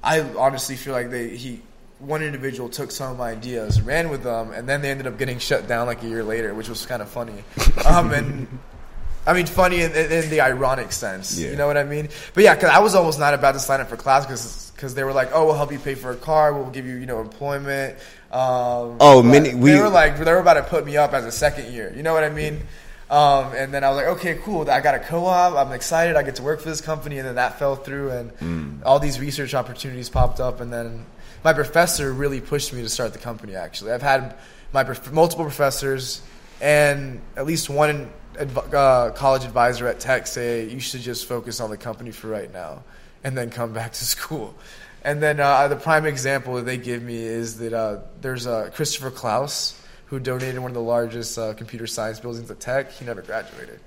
I 0.00 0.20
honestly 0.20 0.76
feel 0.76 0.92
like 0.92 1.10
they 1.10 1.36
he 1.36 1.60
one 1.98 2.22
individual 2.22 2.68
took 2.68 2.90
some 2.90 3.12
of 3.12 3.18
my 3.18 3.30
ideas, 3.30 3.80
ran 3.80 4.10
with 4.10 4.22
them, 4.22 4.52
and 4.52 4.68
then 4.68 4.82
they 4.82 4.90
ended 4.90 5.08
up 5.08 5.18
getting 5.18 5.38
shut 5.38 5.66
down 5.66 5.86
like 5.86 6.02
a 6.02 6.08
year 6.08 6.22
later, 6.22 6.54
which 6.54 6.68
was 6.68 6.86
kind 6.86 7.02
of 7.02 7.08
funny. 7.08 7.44
Um, 7.84 8.12
and 8.12 8.46
I 9.26 9.32
mean, 9.34 9.46
funny 9.46 9.82
in, 9.82 9.92
in, 9.92 10.10
in 10.10 10.30
the 10.30 10.40
ironic 10.40 10.90
sense. 10.92 11.38
Yeah. 11.38 11.50
You 11.50 11.56
know 11.56 11.66
what 11.66 11.76
I 11.76 11.84
mean? 11.84 12.08
But 12.34 12.44
yeah, 12.44 12.54
because 12.54 12.70
I 12.70 12.80
was 12.80 12.94
almost 12.94 13.18
not 13.18 13.34
about 13.34 13.52
to 13.52 13.60
sign 13.60 13.80
up 13.80 13.88
for 13.88 13.96
class 13.96 14.26
because 14.74 14.94
they 14.94 15.04
were 15.04 15.12
like, 15.12 15.30
"Oh, 15.32 15.46
we'll 15.46 15.54
help 15.54 15.70
you 15.72 15.78
pay 15.78 15.94
for 15.94 16.10
a 16.10 16.16
car. 16.16 16.52
We'll 16.52 16.70
give 16.70 16.86
you, 16.86 16.96
you 16.96 17.06
know, 17.06 17.20
employment." 17.20 17.98
Um, 18.32 18.96
Oh, 19.00 19.22
many- 19.22 19.54
we- 19.54 19.72
they 19.72 19.78
were 19.80 19.88
like 19.88 20.18
they 20.18 20.30
were 20.32 20.38
about 20.38 20.54
to 20.54 20.62
put 20.64 20.84
me 20.84 20.96
up 20.96 21.12
as 21.12 21.24
a 21.24 21.30
second 21.32 21.72
year. 21.72 21.92
You 21.96 22.02
know 22.02 22.14
what 22.14 22.24
I 22.24 22.30
mean? 22.30 22.62
Um, 23.10 23.52
and 23.54 23.74
then 23.74 23.84
I 23.84 23.90
was 23.90 23.98
like, 23.98 24.06
okay, 24.16 24.38
cool. 24.42 24.68
I 24.70 24.80
got 24.80 24.94
a 24.94 24.98
co-op. 24.98 25.54
I'm 25.54 25.72
excited. 25.72 26.16
I 26.16 26.22
get 26.22 26.36
to 26.36 26.42
work 26.42 26.60
for 26.62 26.70
this 26.70 26.80
company. 26.80 27.18
And 27.18 27.28
then 27.28 27.34
that 27.34 27.58
fell 27.58 27.76
through, 27.76 28.10
and 28.10 28.32
Mm. 28.38 28.78
all 28.86 28.98
these 28.98 29.20
research 29.20 29.52
opportunities 29.54 30.08
popped 30.08 30.40
up. 30.40 30.62
And 30.62 30.72
then 30.72 31.04
my 31.44 31.52
professor 31.52 32.10
really 32.10 32.40
pushed 32.40 32.72
me 32.72 32.80
to 32.82 32.88
start 32.88 33.12
the 33.12 33.18
company. 33.18 33.54
Actually, 33.54 33.92
I've 33.92 34.00
had 34.02 34.34
my 34.72 34.82
prof- 34.82 35.12
multiple 35.12 35.44
professors 35.44 36.22
and 36.62 37.20
at 37.36 37.44
least 37.44 37.68
one 37.68 38.08
uh, 38.38 39.10
college 39.10 39.44
advisor 39.44 39.86
at 39.86 40.00
Tech 40.00 40.26
say 40.26 40.68
you 40.68 40.80
should 40.80 41.00
just 41.00 41.26
focus 41.26 41.60
on 41.60 41.70
the 41.70 41.76
company 41.76 42.10
for 42.10 42.28
right 42.28 42.52
now, 42.52 42.82
and 43.24 43.36
then 43.36 43.50
come 43.50 43.72
back 43.80 43.92
to 43.92 44.04
school. 44.04 44.54
And 45.04 45.22
then 45.22 45.40
uh, 45.40 45.68
the 45.68 45.76
prime 45.76 46.06
example 46.06 46.54
that 46.54 46.66
they 46.66 46.76
give 46.76 47.02
me 47.02 47.16
is 47.16 47.58
that 47.58 47.72
uh, 47.72 47.98
there's 48.20 48.46
uh, 48.46 48.70
Christopher 48.72 49.10
Klaus 49.10 49.78
who 50.06 50.20
donated 50.20 50.60
one 50.60 50.70
of 50.70 50.74
the 50.74 50.80
largest 50.80 51.38
uh, 51.38 51.54
computer 51.54 51.86
science 51.86 52.20
buildings 52.20 52.50
at 52.50 52.60
Tech. 52.60 52.92
He 52.92 53.04
never 53.04 53.22
graduated. 53.22 53.80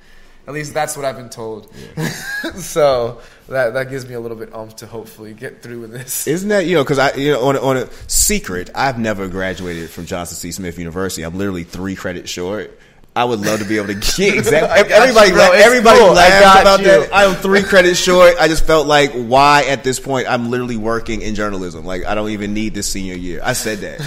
At 0.47 0.53
least 0.53 0.73
that's 0.73 0.95
what 0.95 1.05
I've 1.05 1.15
been 1.15 1.29
told. 1.29 1.73
so 2.55 3.21
that 3.47 3.73
that 3.73 3.89
gives 3.89 4.07
me 4.07 4.13
a 4.13 4.19
little 4.19 4.37
bit 4.37 4.53
umph 4.53 4.75
to 4.77 4.87
hopefully 4.87 5.33
get 5.33 5.63
through 5.63 5.81
with 5.81 5.91
this. 5.91 6.27
Isn't 6.27 6.49
that 6.49 6.65
you 6.65 6.75
know? 6.75 6.83
Because 6.83 6.99
I 6.99 7.13
you 7.15 7.31
know 7.31 7.45
on 7.45 7.55
a, 7.55 7.61
on 7.61 7.77
a 7.77 7.89
secret, 8.07 8.69
I've 8.75 8.99
never 8.99 9.27
graduated 9.27 9.89
from 9.89 10.05
Johnson 10.05 10.37
C. 10.37 10.51
Smith 10.51 10.77
University. 10.77 11.23
I'm 11.23 11.37
literally 11.37 11.63
three 11.63 11.95
credits 11.95 12.29
short. 12.29 12.77
I 13.15 13.23
would 13.23 13.39
love 13.39 13.59
to 13.59 13.65
be 13.65 13.77
able 13.77 13.87
to 13.87 13.93
get 13.93 14.19
exactly. 14.37 14.93
Everybody, 14.93 15.29
you, 15.29 15.35
bro. 15.35 15.51
everybody 15.53 15.99
cool. 15.99 16.09
I 16.09 16.13
laughed 16.13 16.43
got 16.43 16.61
about 16.61 16.79
you. 16.81 16.85
that. 16.85 17.09
I'm 17.13 17.35
three 17.35 17.63
credits 17.63 17.97
short. 17.97 18.35
I 18.39 18.49
just 18.49 18.65
felt 18.65 18.87
like, 18.87 19.13
why 19.13 19.63
at 19.69 19.85
this 19.85 20.01
point? 20.01 20.27
I'm 20.29 20.49
literally 20.49 20.75
working 20.75 21.21
in 21.21 21.33
journalism. 21.33 21.85
Like, 21.85 22.03
I 22.05 22.13
don't 22.13 22.31
even 22.31 22.53
need 22.53 22.73
this 22.73 22.87
senior 22.87 23.15
year. 23.15 23.39
I 23.41 23.53
said 23.53 23.79
that. 23.79 24.01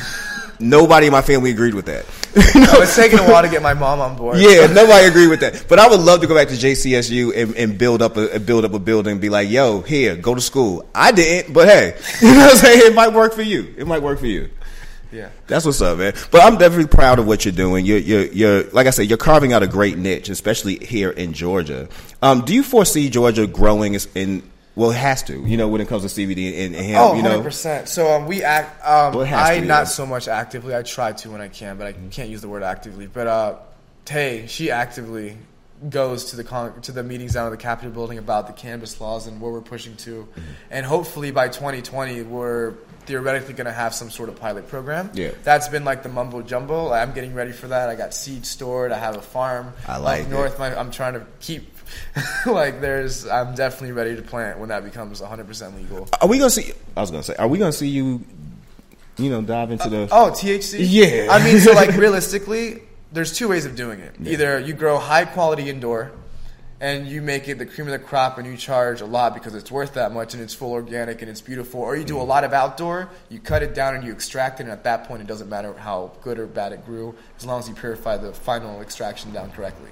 Nobody 0.60 1.06
in 1.06 1.12
my 1.12 1.22
family 1.22 1.52
agreed 1.52 1.74
with 1.74 1.86
that. 1.86 2.04
No, 2.54 2.82
it's 2.82 2.94
taking 2.94 3.18
a 3.18 3.22
while 3.22 3.42
to 3.42 3.48
get 3.48 3.62
my 3.62 3.74
mom 3.74 4.00
on 4.00 4.16
board. 4.16 4.38
Yeah, 4.38 4.66
nobody 4.66 5.06
agreed 5.06 5.28
with 5.28 5.40
that. 5.40 5.64
But 5.68 5.78
I 5.78 5.88
would 5.88 6.00
love 6.00 6.20
to 6.20 6.26
go 6.26 6.34
back 6.34 6.48
to 6.48 6.54
JCSU 6.54 7.32
and, 7.34 7.56
and 7.56 7.78
build 7.78 8.02
up 8.02 8.16
a 8.16 8.38
build 8.38 8.64
up 8.64 8.74
a 8.74 8.78
building 8.78 9.12
and 9.12 9.20
be 9.20 9.28
like, 9.28 9.48
yo, 9.48 9.80
here, 9.80 10.14
go 10.16 10.34
to 10.34 10.40
school. 10.40 10.88
I 10.94 11.10
didn't, 11.12 11.52
but 11.52 11.68
hey, 11.68 11.96
you 12.20 12.32
know 12.32 12.38
what 12.40 12.50
I'm 12.52 12.56
saying? 12.56 12.80
It 12.84 12.94
might 12.94 13.12
work 13.12 13.32
for 13.34 13.42
you. 13.42 13.74
It 13.76 13.86
might 13.86 14.02
work 14.02 14.18
for 14.20 14.26
you. 14.26 14.50
Yeah. 15.10 15.30
That's 15.46 15.64
what's 15.64 15.80
up, 15.80 15.98
man. 15.98 16.14
But 16.30 16.42
I'm 16.42 16.58
definitely 16.58 16.88
proud 16.88 17.18
of 17.18 17.26
what 17.26 17.44
you're 17.44 17.52
doing. 17.52 17.86
You're, 17.86 17.98
you're, 17.98 18.26
you're, 18.26 18.62
like 18.70 18.86
I 18.86 18.90
said, 18.90 19.08
you're 19.08 19.18
carving 19.18 19.52
out 19.52 19.62
a 19.62 19.66
great 19.66 19.96
niche, 19.96 20.28
especially 20.28 20.76
here 20.76 21.10
in 21.10 21.32
Georgia. 21.32 21.88
Um, 22.22 22.44
do 22.44 22.54
you 22.54 22.62
foresee 22.62 23.08
Georgia 23.10 23.46
growing 23.46 23.98
in? 24.14 24.42
Well, 24.74 24.90
it 24.92 24.96
has 24.96 25.24
to. 25.24 25.44
You 25.44 25.56
know, 25.56 25.68
when 25.68 25.80
it 25.80 25.88
comes 25.88 26.12
to 26.12 26.20
CBD 26.20 26.64
and, 26.64 26.74
and 26.76 26.86
hemp. 26.86 27.00
Oh, 27.00 27.14
you 27.14 27.22
know, 27.22 27.40
100%. 27.40 27.88
So 27.88 28.12
um, 28.12 28.26
we 28.26 28.42
act. 28.44 28.84
Um, 28.86 29.14
Well, 29.14 29.34
I 29.34 29.60
not 29.60 29.88
so 29.88 30.06
much 30.06 30.28
actively. 30.28 30.74
I 30.74 30.82
try 30.82 31.12
to 31.12 31.30
when 31.30 31.40
I 31.40 31.48
can, 31.48 31.78
but 31.78 31.86
I 31.88 31.92
can't 32.10 32.28
use 32.28 32.42
the 32.42 32.48
word 32.48 32.62
actively. 32.62 33.06
But 33.06 33.26
uh, 33.26 33.54
Tay, 34.04 34.46
she 34.46 34.70
actively 34.70 35.36
goes 35.88 36.26
to 36.30 36.36
the 36.36 36.44
con- 36.44 36.80
to 36.82 36.92
the 36.92 37.02
meetings 37.02 37.34
down 37.34 37.46
at 37.46 37.50
the 37.50 37.56
Capitol 37.56 37.90
building 37.92 38.18
about 38.18 38.46
the 38.46 38.52
cannabis 38.52 39.00
laws 39.00 39.26
and 39.26 39.40
where 39.40 39.52
we're 39.52 39.60
pushing 39.60 39.94
to, 39.96 40.22
Mm-hmm. 40.30 40.40
and 40.70 40.84
hopefully 40.86 41.30
by 41.30 41.48
2020 41.48 42.22
we're 42.22 42.72
theoretically 43.06 43.54
going 43.54 43.66
to 43.66 43.72
have 43.72 43.94
some 43.94 44.10
sort 44.10 44.28
of 44.28 44.36
pilot 44.36 44.68
program. 44.68 45.10
Yeah. 45.14 45.30
That's 45.42 45.68
been 45.68 45.84
like 45.84 46.02
the 46.02 46.08
mumbo 46.10 46.42
jumbo. 46.42 46.92
I'm 46.92 47.12
getting 47.12 47.32
ready 47.34 47.52
for 47.52 47.68
that. 47.68 47.88
I 47.88 47.94
got 47.94 48.12
seed 48.12 48.44
stored. 48.44 48.92
I 48.92 48.98
have 48.98 49.16
a 49.16 49.22
farm 49.22 49.72
I 49.86 49.94
up 49.94 50.02
like 50.02 50.22
it. 50.24 50.28
north. 50.28 50.58
My, 50.58 50.78
I'm 50.78 50.90
trying 50.90 51.14
to 51.14 51.24
keep. 51.40 51.72
like 52.46 52.82
there's, 52.82 53.26
I'm 53.26 53.54
definitely 53.54 53.92
ready 53.92 54.14
to 54.16 54.20
plant 54.20 54.58
when 54.58 54.68
that 54.68 54.84
becomes 54.84 55.22
100% 55.22 55.76
legal. 55.76 56.06
are 56.20 56.28
we 56.28 56.36
gonna 56.38 56.50
see? 56.50 56.72
I 56.96 57.00
was 57.00 57.10
gonna 57.10 57.22
say, 57.22 57.34
are 57.36 57.48
we 57.48 57.56
gonna 57.58 57.72
see 57.72 57.88
you? 57.88 58.22
You 59.16 59.30
know, 59.30 59.40
dive 59.42 59.70
into 59.70 59.88
the. 59.88 60.06
Oh, 60.12 60.30
THC? 60.30 60.76
Yeah. 60.80 61.28
I 61.30 61.42
mean, 61.42 61.60
so 61.60 61.72
like 61.72 61.90
realistically, 61.96 62.82
there's 63.12 63.36
two 63.36 63.48
ways 63.48 63.66
of 63.66 63.74
doing 63.74 64.00
it. 64.00 64.14
Either 64.24 64.58
you 64.58 64.74
grow 64.74 64.98
high 64.98 65.24
quality 65.24 65.70
indoor 65.70 66.12
and 66.80 67.08
you 67.08 67.20
make 67.20 67.48
it 67.48 67.58
the 67.58 67.66
cream 67.66 67.88
of 67.88 67.92
the 67.92 67.98
crop 67.98 68.38
and 68.38 68.46
you 68.46 68.56
charge 68.56 69.00
a 69.00 69.06
lot 69.06 69.34
because 69.34 69.54
it's 69.54 69.70
worth 69.70 69.94
that 69.94 70.12
much 70.12 70.34
and 70.34 70.42
it's 70.42 70.54
full 70.54 70.72
organic 70.72 71.22
and 71.22 71.30
it's 71.30 71.40
beautiful. 71.40 71.80
Or 71.80 71.96
you 71.96 72.04
do 72.04 72.20
a 72.20 72.22
lot 72.22 72.44
of 72.44 72.52
outdoor, 72.52 73.10
you 73.28 73.40
cut 73.40 73.62
it 73.62 73.74
down 73.74 73.94
and 73.94 74.04
you 74.04 74.12
extract 74.12 74.60
it, 74.60 74.64
and 74.64 74.72
at 74.72 74.84
that 74.84 75.04
point, 75.04 75.22
it 75.22 75.26
doesn't 75.26 75.48
matter 75.48 75.72
how 75.74 76.12
good 76.20 76.38
or 76.38 76.46
bad 76.46 76.72
it 76.72 76.84
grew 76.84 77.14
as 77.36 77.44
long 77.44 77.58
as 77.58 77.68
you 77.68 77.74
purify 77.74 78.16
the 78.16 78.32
final 78.32 78.80
extraction 78.80 79.32
down 79.32 79.50
correctly. 79.50 79.90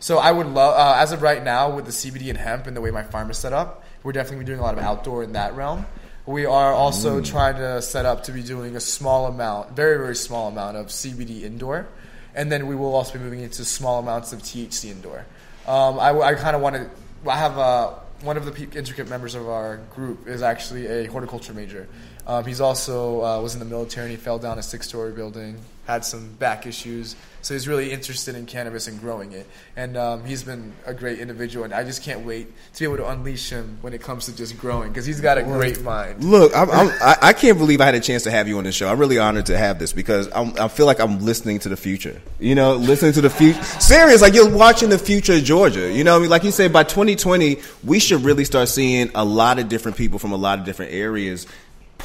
So 0.00 0.18
I 0.18 0.32
would 0.32 0.48
love, 0.48 0.74
uh, 0.78 1.00
as 1.00 1.12
of 1.12 1.22
right 1.22 1.42
now, 1.42 1.70
with 1.70 1.86
the 1.86 1.92
CBD 1.92 2.28
and 2.28 2.38
hemp 2.38 2.66
and 2.66 2.76
the 2.76 2.80
way 2.80 2.90
my 2.90 3.04
farm 3.04 3.30
is 3.30 3.38
set 3.38 3.52
up, 3.52 3.84
we're 4.02 4.12
definitely 4.12 4.44
doing 4.44 4.58
a 4.58 4.62
lot 4.62 4.76
of 4.76 4.80
outdoor 4.80 5.22
in 5.22 5.32
that 5.32 5.54
realm. 5.54 5.86
We 6.26 6.46
are 6.46 6.72
also 6.72 7.20
trying 7.20 7.56
to 7.56 7.80
set 7.80 8.06
up 8.06 8.24
to 8.24 8.32
be 8.32 8.42
doing 8.42 8.76
a 8.76 8.80
small 8.80 9.26
amount, 9.26 9.76
very 9.76 9.98
very 9.98 10.16
small 10.16 10.48
amount 10.48 10.76
of 10.78 10.86
CBD 10.86 11.42
indoor, 11.42 11.86
and 12.34 12.50
then 12.50 12.66
we 12.66 12.74
will 12.74 12.94
also 12.94 13.14
be 13.14 13.18
moving 13.20 13.40
into 13.40 13.64
small 13.64 13.98
amounts 13.98 14.32
of 14.32 14.42
THC 14.42 14.90
indoor. 14.90 15.24
Um, 15.66 15.98
I, 15.98 16.10
I 16.20 16.34
kind 16.34 16.54
of 16.56 16.62
want 16.62 16.76
to. 16.76 16.90
I 17.30 17.36
have 17.36 17.58
uh, 17.58 17.94
one 18.22 18.36
of 18.36 18.44
the 18.44 18.78
intricate 18.78 19.08
members 19.08 19.34
of 19.34 19.48
our 19.48 19.78
group 19.94 20.28
is 20.28 20.42
actually 20.42 20.86
a 20.86 21.06
horticulture 21.06 21.54
major. 21.54 21.88
Um, 22.26 22.44
he's 22.44 22.60
also 22.60 23.22
uh, 23.22 23.40
was 23.40 23.54
in 23.54 23.60
the 23.60 23.66
military 23.66 24.06
and 24.06 24.16
he 24.16 24.16
fell 24.16 24.38
down 24.38 24.58
a 24.58 24.62
six-story 24.62 25.12
building, 25.12 25.58
had 25.86 26.04
some 26.04 26.32
back 26.34 26.66
issues. 26.66 27.16
So 27.42 27.52
he's 27.52 27.68
really 27.68 27.92
interested 27.92 28.36
in 28.36 28.46
cannabis 28.46 28.88
and 28.88 28.98
growing 28.98 29.32
it. 29.32 29.46
And 29.76 29.98
um, 29.98 30.24
he's 30.24 30.42
been 30.42 30.72
a 30.86 30.94
great 30.94 31.18
individual, 31.18 31.66
and 31.66 31.74
I 31.74 31.84
just 31.84 32.02
can't 32.02 32.24
wait 32.24 32.50
to 32.72 32.78
be 32.78 32.84
able 32.86 32.96
to 32.96 33.10
unleash 33.10 33.50
him 33.50 33.76
when 33.82 33.92
it 33.92 34.00
comes 34.00 34.24
to 34.26 34.34
just 34.34 34.56
growing 34.56 34.88
because 34.88 35.04
he's 35.04 35.20
got 35.20 35.36
a 35.36 35.42
great 35.42 35.82
mind. 35.82 36.24
Look, 36.24 36.56
I'm, 36.56 36.70
I'm, 36.70 36.88
I, 37.02 37.16
I 37.20 37.32
can't 37.34 37.58
believe 37.58 37.82
I 37.82 37.84
had 37.84 37.94
a 37.94 38.00
chance 38.00 38.22
to 38.22 38.30
have 38.30 38.48
you 38.48 38.56
on 38.56 38.64
the 38.64 38.72
show. 38.72 38.88
I'm 38.88 38.98
really 38.98 39.18
honored 39.18 39.44
to 39.46 39.58
have 39.58 39.78
this 39.78 39.92
because 39.92 40.26
I'm, 40.34 40.54
I 40.58 40.68
feel 40.68 40.86
like 40.86 41.00
I'm 41.00 41.20
listening 41.20 41.58
to 41.60 41.68
the 41.68 41.76
future. 41.76 42.18
You 42.40 42.54
know, 42.54 42.76
listening 42.76 43.12
to 43.12 43.20
the 43.20 43.28
future. 43.28 43.62
Serious, 43.62 44.22
like 44.22 44.32
you're 44.32 44.48
watching 44.48 44.88
the 44.88 44.98
future 44.98 45.34
of 45.34 45.44
Georgia. 45.44 45.92
You 45.92 46.02
know, 46.02 46.16
I 46.16 46.20
mean, 46.20 46.30
like 46.30 46.44
you 46.44 46.50
said, 46.50 46.72
by 46.72 46.84
2020, 46.84 47.58
we 47.84 47.98
should 47.98 48.24
really 48.24 48.46
start 48.46 48.70
seeing 48.70 49.10
a 49.14 49.24
lot 49.24 49.58
of 49.58 49.68
different 49.68 49.98
people 49.98 50.18
from 50.18 50.32
a 50.32 50.36
lot 50.36 50.58
of 50.58 50.64
different 50.64 50.92
areas 50.92 51.46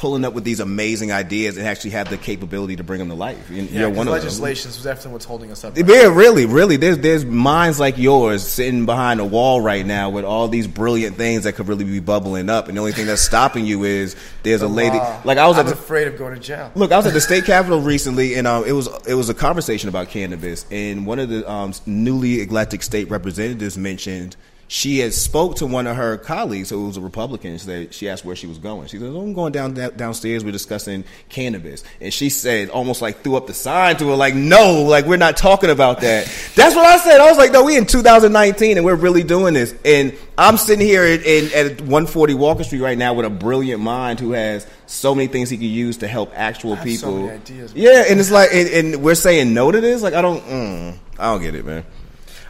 pulling 0.00 0.24
up 0.24 0.32
with 0.32 0.44
these 0.44 0.60
amazing 0.60 1.12
ideas 1.12 1.58
and 1.58 1.66
actually 1.66 1.90
have 1.90 2.08
the 2.08 2.16
capability 2.16 2.74
to 2.74 2.82
bring 2.82 2.98
them 2.98 3.10
to 3.10 3.14
life. 3.14 3.50
And 3.50 3.68
Yeah, 3.68 3.80
you're 3.80 3.90
one 3.90 4.08
of 4.08 4.14
them. 4.14 4.22
legislation 4.22 4.70
is 4.70 4.82
definitely 4.82 5.12
what's 5.12 5.26
holding 5.26 5.52
us 5.52 5.62
up. 5.62 5.76
Yeah, 5.76 6.06
really, 6.06 6.46
really. 6.46 6.78
There's 6.78 6.96
there's 6.96 7.26
minds 7.26 7.78
like 7.78 7.98
yours 7.98 8.42
sitting 8.42 8.86
behind 8.86 9.20
a 9.20 9.26
wall 9.26 9.60
right 9.60 9.84
now 9.84 10.08
with 10.08 10.24
all 10.24 10.48
these 10.48 10.66
brilliant 10.66 11.16
things 11.16 11.44
that 11.44 11.52
could 11.52 11.68
really 11.68 11.84
be 11.84 12.00
bubbling 12.00 12.48
up, 12.48 12.68
and 12.68 12.78
the 12.78 12.80
only 12.80 12.92
thing 12.92 13.04
that's 13.04 13.20
stopping 13.20 13.66
you 13.66 13.84
is 13.84 14.16
there's 14.42 14.62
a 14.62 14.68
lady. 14.68 14.96
Wow. 14.96 15.20
Like 15.26 15.36
I 15.36 15.46
was 15.46 15.58
at 15.58 15.66
the, 15.66 15.72
afraid 15.72 16.08
of 16.08 16.16
going 16.16 16.32
to 16.32 16.40
jail. 16.40 16.72
Look, 16.74 16.92
I 16.92 16.96
was 16.96 17.04
at 17.04 17.12
the 17.12 17.20
state 17.20 17.44
capitol 17.44 17.82
recently, 17.82 18.36
and 18.36 18.46
um, 18.46 18.64
it 18.64 18.72
was 18.72 18.88
it 19.06 19.14
was 19.14 19.28
a 19.28 19.34
conversation 19.34 19.90
about 19.90 20.08
cannabis, 20.08 20.64
and 20.70 21.06
one 21.06 21.18
of 21.18 21.28
the 21.28 21.48
um, 21.50 21.74
newly 21.84 22.40
elected 22.40 22.82
state 22.82 23.10
representatives 23.10 23.76
mentioned 23.76 24.34
she 24.72 25.00
had 25.00 25.12
spoke 25.12 25.56
to 25.56 25.66
one 25.66 25.88
of 25.88 25.96
her 25.96 26.16
colleagues 26.16 26.70
who 26.70 26.86
was 26.86 26.96
a 26.96 27.00
Republican. 27.00 27.58
She, 27.58 27.64
said, 27.64 27.92
she 27.92 28.08
asked 28.08 28.24
where 28.24 28.36
she 28.36 28.46
was 28.46 28.58
going. 28.58 28.86
She 28.86 29.00
said, 29.00 29.08
oh, 29.08 29.20
"I'm 29.20 29.32
going 29.32 29.50
down 29.50 29.74
downstairs. 29.74 30.44
We're 30.44 30.52
discussing 30.52 31.02
cannabis," 31.28 31.82
and 32.00 32.14
she 32.14 32.30
said, 32.30 32.70
almost 32.70 33.02
like 33.02 33.24
threw 33.24 33.34
up 33.34 33.48
the 33.48 33.52
sign 33.52 33.96
to 33.96 34.08
her, 34.10 34.14
like, 34.14 34.36
"No, 34.36 34.84
like 34.84 35.06
we're 35.06 35.16
not 35.16 35.36
talking 35.36 35.70
about 35.70 36.02
that." 36.02 36.26
That's 36.54 36.76
what 36.76 36.86
I 36.86 36.98
said. 36.98 37.20
I 37.20 37.28
was 37.28 37.36
like, 37.36 37.50
"No, 37.50 37.64
we 37.64 37.76
in 37.76 37.84
2019, 37.84 38.76
and 38.76 38.86
we're 38.86 38.94
really 38.94 39.24
doing 39.24 39.54
this." 39.54 39.74
And 39.84 40.16
I'm 40.38 40.56
sitting 40.56 40.86
here 40.86 41.04
in, 41.04 41.20
in, 41.22 41.46
at 41.52 41.80
140 41.80 42.34
Walker 42.34 42.62
Street 42.62 42.80
right 42.80 42.96
now 42.96 43.12
with 43.12 43.26
a 43.26 43.30
brilliant 43.30 43.82
mind 43.82 44.20
who 44.20 44.30
has 44.32 44.68
so 44.86 45.16
many 45.16 45.26
things 45.26 45.50
he 45.50 45.56
could 45.56 45.64
use 45.64 45.96
to 45.96 46.06
help 46.06 46.30
actual 46.36 46.76
so 46.76 46.84
people. 46.84 47.16
many 47.22 47.30
ideas, 47.30 47.74
yeah, 47.74 48.04
and 48.08 48.20
it's 48.20 48.30
like, 48.30 48.50
and, 48.52 48.68
and 48.68 49.02
we're 49.02 49.16
saying 49.16 49.52
no 49.52 49.72
to 49.72 49.80
this. 49.80 50.00
Like, 50.00 50.14
I 50.14 50.22
don't, 50.22 50.44
mm, 50.44 50.96
I 51.18 51.32
don't 51.32 51.42
get 51.42 51.56
it, 51.56 51.66
man. 51.66 51.84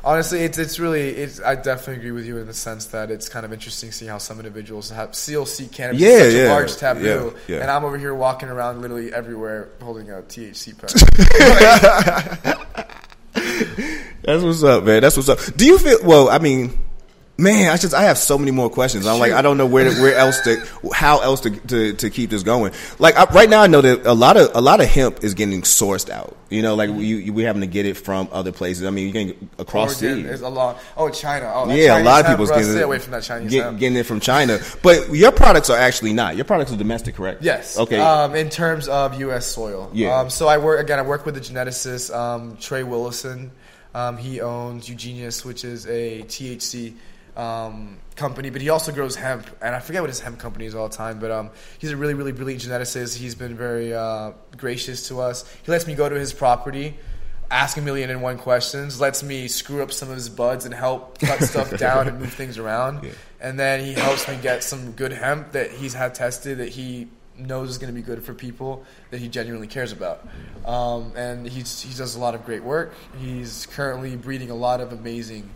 Honestly, 0.02 0.40
it's 0.40 0.56
it's 0.56 0.78
really 0.78 1.10
it's. 1.10 1.40
I 1.42 1.54
definitely 1.56 1.96
agree 1.96 2.12
with 2.12 2.24
you 2.26 2.38
in 2.38 2.46
the 2.46 2.54
sense 2.54 2.86
that 2.86 3.10
it's 3.10 3.28
kind 3.28 3.44
of 3.44 3.52
interesting 3.52 3.92
seeing 3.92 4.10
how 4.10 4.18
some 4.18 4.38
individuals 4.38 4.88
have 4.90 5.10
CLC 5.10 5.70
cannabis 5.70 6.00
Yeah, 6.00 6.18
such 6.18 6.32
yeah, 6.32 6.46
a 6.46 6.48
large 6.48 6.76
taboo, 6.76 7.34
yeah, 7.46 7.56
yeah. 7.56 7.60
and 7.62 7.70
I'm 7.70 7.84
over 7.84 7.98
here 7.98 8.14
walking 8.14 8.48
around 8.48 8.80
literally 8.80 9.12
everywhere 9.12 9.68
holding 9.82 10.10
a 10.10 10.22
THC 10.22 10.78
pen. 10.78 10.88
That's 14.22 14.42
what's 14.42 14.62
up, 14.62 14.84
man. 14.84 15.02
That's 15.02 15.16
what's 15.16 15.28
up. 15.28 15.38
Do 15.56 15.66
you 15.66 15.78
feel? 15.78 15.98
Well, 16.04 16.30
I 16.30 16.38
mean, 16.38 16.78
man, 17.40 17.70
I 17.70 17.76
just 17.76 17.94
I 17.94 18.02
have 18.04 18.18
so 18.18 18.38
many 18.38 18.50
more 18.50 18.70
questions. 18.70 19.06
I'm 19.06 19.18
like, 19.18 19.32
I 19.32 19.42
don't 19.42 19.56
know 19.56 19.66
where 19.66 19.90
to, 19.90 20.00
where 20.00 20.14
else 20.16 20.40
to, 20.42 20.64
how 20.92 21.20
else 21.20 21.40
to, 21.40 21.50
to 21.50 21.92
to 21.94 22.10
keep 22.10 22.30
this 22.30 22.42
going. 22.42 22.72
Like 22.98 23.16
I, 23.16 23.24
right 23.32 23.48
now, 23.48 23.62
I 23.62 23.66
know 23.66 23.80
that 23.80 24.06
a 24.06 24.12
lot 24.12 24.36
of 24.36 24.50
a 24.54 24.60
lot 24.60 24.80
of 24.80 24.86
hemp 24.86 25.24
is 25.24 25.34
getting 25.34 25.62
sourced 25.62 26.10
out. 26.10 26.36
You 26.50 26.62
know, 26.62 26.74
like 26.74 26.90
we 26.90 27.06
you, 27.06 27.32
we 27.32 27.44
having 27.44 27.60
to 27.62 27.66
get 27.66 27.86
it 27.86 27.96
from 27.96 28.28
other 28.32 28.52
places. 28.52 28.84
I 28.84 28.90
mean, 28.90 29.06
you 29.06 29.12
can 29.12 29.50
across 29.58 30.02
Oregon 30.02 30.24
sea. 30.24 30.30
is 30.30 30.40
a 30.42 30.48
lot. 30.48 30.80
Oh, 30.96 31.08
China. 31.08 31.50
Oh, 31.54 31.66
that 31.66 31.76
Yeah, 31.76 32.00
a 32.00 32.02
lot 32.02 32.20
of 32.24 32.26
people's 32.26 32.48
bro, 32.48 32.58
getting 32.58 32.72
stay 32.72 32.80
it, 32.80 32.84
away 32.84 32.98
from 32.98 33.12
that 33.12 33.22
Chinese 33.22 33.50
get- 33.50 33.78
getting 33.78 33.96
it 33.96 34.04
from 34.06 34.20
China. 34.20 34.58
But 34.82 35.10
your 35.14 35.32
products 35.32 35.70
are 35.70 35.78
actually 35.78 36.12
not. 36.12 36.36
Your 36.36 36.44
products 36.44 36.72
are 36.72 36.76
domestic, 36.76 37.14
correct? 37.14 37.42
Yes. 37.42 37.78
Okay. 37.78 37.98
Um, 37.98 38.34
in 38.34 38.50
terms 38.50 38.88
of 38.88 39.18
U.S. 39.20 39.46
soil. 39.46 39.90
Yeah. 39.94 40.18
Um, 40.18 40.30
so 40.30 40.48
I 40.48 40.58
work 40.58 40.80
again. 40.80 40.98
I 40.98 41.02
work 41.02 41.24
with 41.24 41.36
the 41.36 41.40
geneticist 41.40 42.14
um, 42.14 42.56
Trey 42.56 42.82
Willison. 42.82 43.52
Um, 43.94 44.16
he 44.16 44.40
owns 44.40 44.88
Eugenius, 44.88 45.44
which 45.44 45.64
is 45.64 45.86
a 45.86 46.22
THC 46.22 46.94
um, 47.40 47.96
company, 48.16 48.50
but 48.50 48.60
he 48.60 48.68
also 48.68 48.92
grows 48.92 49.16
hemp, 49.16 49.46
and 49.62 49.74
I 49.74 49.80
forget 49.80 50.02
what 50.02 50.10
his 50.10 50.20
hemp 50.20 50.38
company 50.38 50.66
is 50.66 50.74
all 50.74 50.88
the 50.88 50.96
time. 50.96 51.18
But 51.18 51.30
um, 51.30 51.50
he's 51.78 51.90
a 51.90 51.96
really, 51.96 52.14
really 52.14 52.32
brilliant 52.32 52.62
geneticist. 52.62 53.16
He's 53.16 53.34
been 53.34 53.56
very 53.56 53.94
uh, 53.94 54.32
gracious 54.56 55.08
to 55.08 55.20
us. 55.20 55.50
He 55.62 55.72
lets 55.72 55.86
me 55.86 55.94
go 55.94 56.08
to 56.08 56.18
his 56.18 56.32
property. 56.32 56.98
Ask 57.50 57.76
a 57.78 57.80
million 57.80 58.10
and 58.10 58.22
one 58.22 58.38
questions, 58.38 59.00
lets 59.00 59.24
me 59.24 59.48
screw 59.48 59.82
up 59.82 59.90
some 59.90 60.08
of 60.08 60.14
his 60.14 60.28
buds 60.28 60.66
and 60.66 60.74
help 60.74 61.18
cut 61.18 61.42
stuff 61.42 61.76
down 61.78 62.06
and 62.06 62.20
move 62.20 62.32
things 62.32 62.58
around. 62.58 63.02
Yeah. 63.02 63.10
And 63.40 63.58
then 63.58 63.84
he 63.84 63.94
helps 63.94 64.28
me 64.28 64.38
get 64.40 64.62
some 64.62 64.92
good 64.92 65.10
hemp 65.10 65.52
that 65.52 65.72
he's 65.72 65.92
had 65.92 66.14
tested 66.14 66.58
that 66.58 66.68
he 66.68 67.08
knows 67.36 67.70
is 67.70 67.78
going 67.78 67.92
to 67.92 67.98
be 67.98 68.06
good 68.06 68.22
for 68.22 68.34
people 68.34 68.84
that 69.10 69.18
he 69.18 69.28
genuinely 69.28 69.66
cares 69.66 69.90
about. 69.90 70.28
Um, 70.64 71.12
and 71.16 71.44
he's, 71.44 71.80
he 71.80 71.92
does 71.92 72.14
a 72.14 72.20
lot 72.20 72.36
of 72.36 72.44
great 72.44 72.62
work. 72.62 72.94
He's 73.18 73.66
currently 73.72 74.14
breeding 74.14 74.50
a 74.50 74.54
lot 74.54 74.80
of 74.80 74.92
amazing 74.92 75.50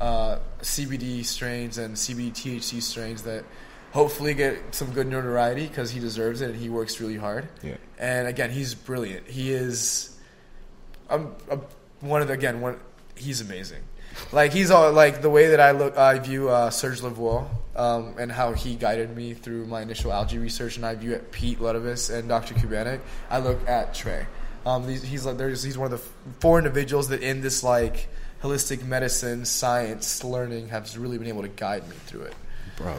uh, 0.00 0.38
CBD 0.60 1.24
strains 1.24 1.78
and 1.78 1.94
CBD 1.94 2.32
THC 2.32 2.82
strains 2.82 3.22
that 3.22 3.44
hopefully 3.92 4.34
get 4.34 4.74
some 4.74 4.90
good 4.92 5.06
notoriety 5.06 5.66
because 5.66 5.90
he 5.90 6.00
deserves 6.00 6.40
it 6.40 6.50
and 6.50 6.58
he 6.58 6.68
works 6.68 7.00
really 7.00 7.16
hard. 7.16 7.48
Yeah. 7.62 7.76
And 7.98 8.28
again, 8.28 8.50
he's 8.50 8.74
brilliant. 8.74 9.26
He 9.26 9.52
is 9.52 10.16
um, 11.08 11.34
uh, 11.50 11.56
one 12.00 12.22
of 12.22 12.28
the 12.28 12.34
again 12.34 12.60
one. 12.60 12.78
He's 13.14 13.40
amazing. 13.40 13.82
Like 14.32 14.52
he's 14.52 14.70
all 14.70 14.92
like 14.92 15.22
the 15.22 15.30
way 15.30 15.48
that 15.48 15.60
I 15.60 15.70
look. 15.72 15.96
I 15.96 16.18
view 16.18 16.48
uh, 16.48 16.70
Serge 16.70 17.00
Lavoie 17.00 17.48
um, 17.74 18.14
and 18.18 18.30
how 18.30 18.52
he 18.52 18.76
guided 18.76 19.14
me 19.14 19.34
through 19.34 19.66
my 19.66 19.82
initial 19.82 20.12
algae 20.12 20.38
research, 20.38 20.76
and 20.76 20.86
I 20.86 20.94
view 20.94 21.14
at 21.14 21.30
Pete 21.32 21.58
Ludovice 21.58 22.12
and 22.14 22.28
Dr. 22.28 22.54
Kubanek. 22.54 23.00
I 23.30 23.38
look 23.38 23.66
at 23.68 23.94
Trey. 23.94 24.26
Um, 24.64 24.88
he's, 24.88 25.02
he's 25.02 25.26
like 25.26 25.36
there's 25.36 25.62
he's 25.62 25.78
one 25.78 25.92
of 25.92 25.98
the 25.98 26.32
four 26.40 26.58
individuals 26.58 27.08
that 27.08 27.22
in 27.22 27.40
this 27.40 27.62
like 27.62 28.08
holistic 28.42 28.84
medicine 28.84 29.44
science 29.44 30.22
learning 30.22 30.68
has 30.68 30.96
really 30.96 31.18
been 31.18 31.28
able 31.28 31.42
to 31.42 31.48
guide 31.48 31.88
me 31.88 31.96
through 32.06 32.22
it. 32.22 32.34
bro. 32.76 32.96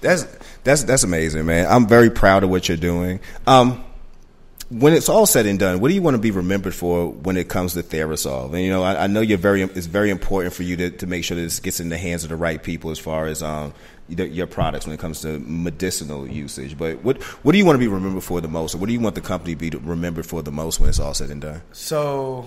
That's 0.00 0.26
that's 0.64 0.84
that's 0.84 1.02
amazing, 1.02 1.46
man. 1.46 1.66
I'm 1.70 1.86
very 1.86 2.10
proud 2.10 2.44
of 2.44 2.50
what 2.50 2.68
you're 2.68 2.76
doing. 2.76 3.20
Um, 3.46 3.82
when 4.70 4.92
it's 4.92 5.08
all 5.08 5.26
said 5.26 5.46
and 5.46 5.58
done, 5.58 5.80
what 5.80 5.88
do 5.88 5.94
you 5.94 6.02
want 6.02 6.14
to 6.14 6.20
be 6.20 6.30
remembered 6.30 6.74
for 6.74 7.10
when 7.10 7.36
it 7.36 7.48
comes 7.48 7.74
to 7.74 7.82
TheraSolv? 7.82 8.52
And 8.52 8.60
you 8.60 8.70
know, 8.70 8.82
I, 8.82 9.04
I 9.04 9.06
know 9.06 9.20
you're 9.20 9.38
very. 9.38 9.62
It's 9.62 9.86
very 9.86 10.10
important 10.10 10.54
for 10.54 10.62
you 10.62 10.76
to, 10.76 10.90
to 10.90 11.06
make 11.06 11.24
sure 11.24 11.36
that 11.36 11.42
this 11.42 11.60
gets 11.60 11.80
in 11.80 11.88
the 11.88 11.98
hands 11.98 12.24
of 12.24 12.30
the 12.30 12.36
right 12.36 12.62
people 12.62 12.90
as 12.90 12.98
far 12.98 13.26
as 13.26 13.42
um 13.42 13.72
your, 14.08 14.26
your 14.26 14.46
products 14.46 14.86
when 14.86 14.94
it 14.94 15.00
comes 15.00 15.20
to 15.22 15.38
medicinal 15.40 16.26
usage. 16.28 16.76
But 16.76 17.02
what 17.02 17.22
what 17.22 17.52
do 17.52 17.58
you 17.58 17.64
want 17.64 17.76
to 17.76 17.80
be 17.80 17.88
remembered 17.88 18.24
for 18.24 18.40
the 18.40 18.48
most, 18.48 18.74
or 18.74 18.78
what 18.78 18.86
do 18.86 18.92
you 18.92 19.00
want 19.00 19.14
the 19.14 19.20
company 19.20 19.54
to 19.54 19.70
be 19.70 19.78
remembered 19.78 20.26
for 20.26 20.42
the 20.42 20.52
most 20.52 20.80
when 20.80 20.88
it's 20.88 21.00
all 21.00 21.14
said 21.14 21.30
and 21.30 21.40
done? 21.40 21.62
So 21.72 22.46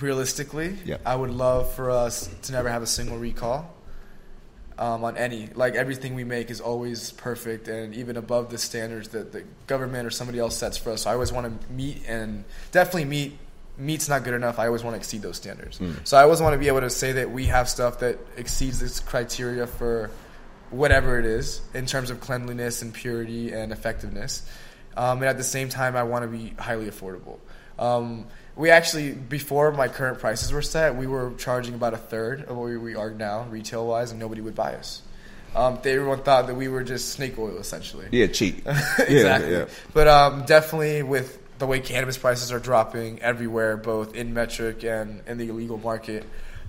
realistically, 0.00 0.76
Yeah. 0.84 0.98
I 1.04 1.14
would 1.14 1.30
love 1.30 1.72
for 1.74 1.90
us 1.90 2.28
to 2.42 2.52
never 2.52 2.68
have 2.68 2.82
a 2.82 2.86
single 2.86 3.18
recall 3.18 3.74
um, 4.78 5.04
on 5.04 5.16
any. 5.16 5.48
Like 5.54 5.74
everything 5.74 6.14
we 6.14 6.24
make 6.24 6.50
is 6.50 6.60
always 6.60 7.12
perfect 7.12 7.68
and 7.68 7.94
even 7.94 8.16
above 8.16 8.50
the 8.50 8.58
standards 8.58 9.08
that 9.08 9.32
the 9.32 9.44
government 9.66 10.06
or 10.06 10.10
somebody 10.10 10.38
else 10.38 10.56
sets 10.56 10.76
for 10.76 10.90
us. 10.92 11.02
So 11.02 11.10
I 11.10 11.14
always 11.14 11.32
want 11.32 11.60
to 11.60 11.72
meet 11.72 12.02
and 12.08 12.44
definitely 12.70 13.04
meet. 13.04 13.38
Meat's 13.78 14.08
not 14.08 14.22
good 14.22 14.34
enough. 14.34 14.58
I 14.58 14.66
always 14.66 14.84
want 14.84 14.94
to 14.94 14.98
exceed 14.98 15.22
those 15.22 15.36
standards. 15.36 15.80
So 16.04 16.16
I 16.16 16.22
always 16.22 16.42
want 16.42 16.52
to 16.52 16.58
be 16.58 16.68
able 16.68 16.80
to 16.80 16.90
say 16.90 17.12
that 17.12 17.30
we 17.30 17.46
have 17.46 17.68
stuff 17.70 18.00
that 18.00 18.18
exceeds 18.36 18.78
this 18.78 19.00
criteria 19.00 19.66
for 19.66 20.10
whatever 20.70 21.18
it 21.18 21.24
is 21.24 21.62
in 21.72 21.86
terms 21.86 22.10
of 22.10 22.20
cleanliness 22.20 22.82
and 22.82 22.92
purity 22.92 23.50
and 23.52 23.72
effectiveness. 23.72 24.42
Um, 24.94 25.18
and 25.18 25.26
at 25.26 25.38
the 25.38 25.44
same 25.44 25.70
time, 25.70 25.96
I 25.96 26.02
want 26.02 26.22
to 26.22 26.28
be 26.28 26.50
highly 26.58 26.86
affordable. 26.86 27.38
Um, 27.78 28.26
we 28.56 28.70
actually, 28.70 29.12
before 29.12 29.72
my 29.72 29.88
current 29.88 30.18
prices 30.18 30.52
were 30.52 30.62
set, 30.62 30.96
we 30.96 31.06
were 31.06 31.32
charging 31.38 31.74
about 31.74 31.94
a 31.94 31.98
third 31.98 32.42
of 32.42 32.56
what 32.56 32.70
we- 32.70 32.94
are 32.94 33.10
now, 33.10 33.44
retail 33.44 33.86
wise, 33.86 34.10
and 34.10 34.20
nobody 34.20 34.40
would 34.40 34.54
buy 34.54 34.74
us. 34.74 35.02
Um, 35.54 35.78
they, 35.82 35.94
everyone 35.94 36.22
thought 36.22 36.46
that 36.46 36.54
we 36.54 36.68
were 36.68 36.82
just 36.82 37.10
snake 37.10 37.38
oil, 37.38 37.58
essentially. 37.58 38.06
Yeah, 38.10 38.26
cheap. 38.26 38.58
exactly. 38.66 39.52
Yeah, 39.52 39.58
yeah. 39.58 39.64
But 39.92 40.08
um, 40.08 40.44
definitely 40.46 41.02
with 41.02 41.38
the 41.58 41.66
way 41.66 41.80
cannabis 41.80 42.16
prices 42.16 42.50
are 42.52 42.58
dropping 42.58 43.20
everywhere, 43.20 43.76
both 43.76 44.14
in 44.14 44.32
metric 44.32 44.82
and 44.84 45.22
in 45.26 45.38
the 45.38 45.48
illegal 45.48 45.78
market, 45.78 46.24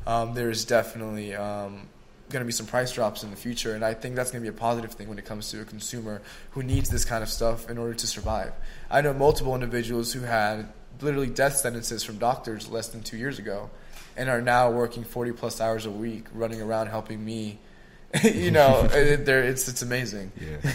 um, 0.05 0.33
there's 0.33 0.65
definitely 0.65 1.33
um, 1.33 1.87
going 2.29 2.41
to 2.41 2.45
be 2.45 2.51
some 2.51 2.65
price 2.65 2.91
drops 2.91 3.23
in 3.23 3.29
the 3.29 3.37
future, 3.37 3.73
and 3.73 3.85
I 3.85 3.93
think 3.93 4.15
that's 4.15 4.31
going 4.31 4.43
to 4.43 4.51
be 4.51 4.55
a 4.55 4.59
positive 4.59 4.91
thing 4.91 5.07
when 5.07 5.17
it 5.17 5.25
comes 5.25 5.49
to 5.51 5.61
a 5.61 5.65
consumer 5.65 6.21
who 6.51 6.63
needs 6.63 6.89
this 6.89 7.05
kind 7.05 7.23
of 7.23 7.29
stuff 7.29 7.69
in 7.69 7.77
order 7.77 7.93
to 7.93 8.07
survive. 8.07 8.51
I 8.93 9.01
know 9.01 9.11
multiple 9.11 9.55
individuals 9.55 10.13
who 10.13 10.21
had 10.21 10.67
literally 11.01 11.27
death 11.27 11.57
sentences 11.57 12.03
from 12.03 12.19
doctors 12.19 12.69
less 12.69 12.89
than 12.89 13.01
two 13.01 13.17
years 13.17 13.39
ago, 13.39 13.71
and 14.15 14.29
are 14.29 14.39
now 14.39 14.69
working 14.69 15.03
40 15.03 15.31
plus 15.31 15.59
hours 15.59 15.87
a 15.87 15.91
week, 15.91 16.27
running 16.31 16.61
around 16.61 16.87
helping 16.87 17.25
me. 17.25 17.59
you 18.23 18.51
know, 18.51 18.83
it, 18.93 19.27
it's 19.27 19.67
it's 19.67 19.81
amazing. 19.81 20.31
Yeah. 20.39 20.71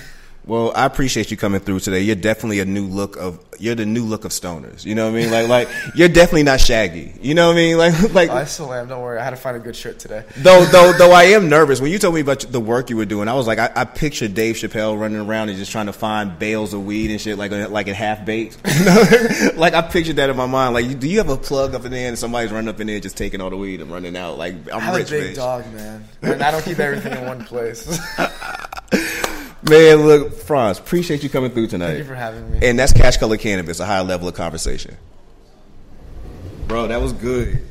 Well, 0.47 0.73
I 0.75 0.87
appreciate 0.87 1.31
you 1.31 1.37
coming 1.37 1.61
through 1.61 1.81
today. 1.81 2.01
You're 2.01 2.17
definitely 2.17 2.61
a 2.61 2.65
new 2.65 2.87
look 2.87 3.17
of 3.17 3.39
you're 3.61 3.75
the 3.75 3.85
new 3.85 4.05
look 4.05 4.25
of 4.25 4.31
stoners. 4.31 4.85
You 4.87 4.95
know 4.95 5.05
what 5.11 5.19
I 5.19 5.21
mean? 5.21 5.31
Like 5.31 5.49
like 5.49 5.69
you're 5.95 6.09
definitely 6.09 6.45
not 6.45 6.59
shaggy. 6.59 7.13
You 7.21 7.35
know 7.35 7.49
what 7.49 7.53
I 7.53 7.57
mean? 7.57 7.77
Like 7.77 8.13
like 8.15 8.31
I 8.31 8.47
still 8.47 8.73
am. 8.73 8.89
Don't 8.89 9.03
worry. 9.03 9.19
I 9.19 9.25
had 9.25 9.31
to 9.31 9.37
find 9.37 9.59
a 9.59 9.61
good 9.61 9.77
shirt 9.77 9.99
today. 9.99 10.25
though 10.39 10.65
though 10.73 10.93
though 10.95 11.13
I 11.13 11.25
am 11.25 11.51
nervous. 11.51 11.83
When 11.83 11.91
you 11.93 11.99
told 11.99 12.15
me 12.15 12.23
about 12.23 12.41
the 12.41 12.61
work 12.61 12.89
you 12.89 12.97
were 12.97 13.05
doing, 13.05 13.29
I 13.29 13.35
was 13.35 13.47
like 13.47 13.59
I, 13.59 13.71
I 13.77 13.85
pictured 13.85 14.33
Dave 14.33 14.55
Chappelle 14.57 14.99
running 14.99 15.21
around 15.21 15.51
and 15.51 15.59
just 15.59 15.71
trying 15.71 15.85
to 15.87 15.93
find 15.93 16.39
bales 16.39 16.73
of 16.73 16.83
weed 16.87 17.11
and 17.11 17.21
shit 17.21 17.37
like 17.37 17.53
uh, 17.53 17.69
like 17.69 17.87
in 17.89 17.95
half 17.95 18.25
baked. 18.25 18.57
Like 19.55 19.75
I 19.75 19.83
pictured 19.83 20.17
that 20.17 20.31
in 20.31 20.37
my 20.37 20.47
mind. 20.47 20.73
Like, 20.73 20.99
do 20.99 21.09
you 21.09 21.19
have 21.19 21.29
a 21.29 21.37
plug 21.37 21.75
up 21.75 21.85
in 21.85 21.91
there 21.91 22.09
and 22.09 22.19
somebody's 22.19 22.53
running 22.53 22.69
up 22.69 22.81
in 22.81 22.87
there 22.87 23.01
just 23.01 23.19
taking 23.19 23.43
all 23.43 23.51
the 23.51 23.57
weed 23.59 23.83
and 23.83 23.91
running 23.91 24.17
out? 24.17 24.39
Like 24.39 24.55
I'm 24.73 24.77
I 24.77 24.81
have 24.81 24.97
rich, 24.97 25.09
a 25.09 25.11
big 25.11 25.33
bitch. 25.33 25.37
dog, 25.37 25.71
man, 25.75 26.05
and 26.23 26.43
I 26.43 26.51
don't 26.53 26.65
keep 26.65 26.79
everything 26.79 27.13
in 27.13 27.27
one 27.27 27.45
place. 27.45 27.87
Man, 29.69 30.07
look, 30.07 30.35
Franz, 30.35 30.79
appreciate 30.79 31.23
you 31.23 31.29
coming 31.29 31.51
through 31.51 31.67
tonight. 31.67 31.89
Thank 31.89 31.99
you 31.99 32.05
for 32.05 32.15
having 32.15 32.51
me. 32.51 32.67
And 32.67 32.79
that's 32.79 32.93
Cash 32.93 33.19
Color 33.19 33.37
Cannabis, 33.37 33.81
a 33.81 33.87
high 33.87 34.01
level 34.01 34.29
of 34.29 34.35
conversation. 34.35 34.97
Bro, 36.67 36.89
that 36.89 37.01
was 37.01 37.13
good. 37.13 37.63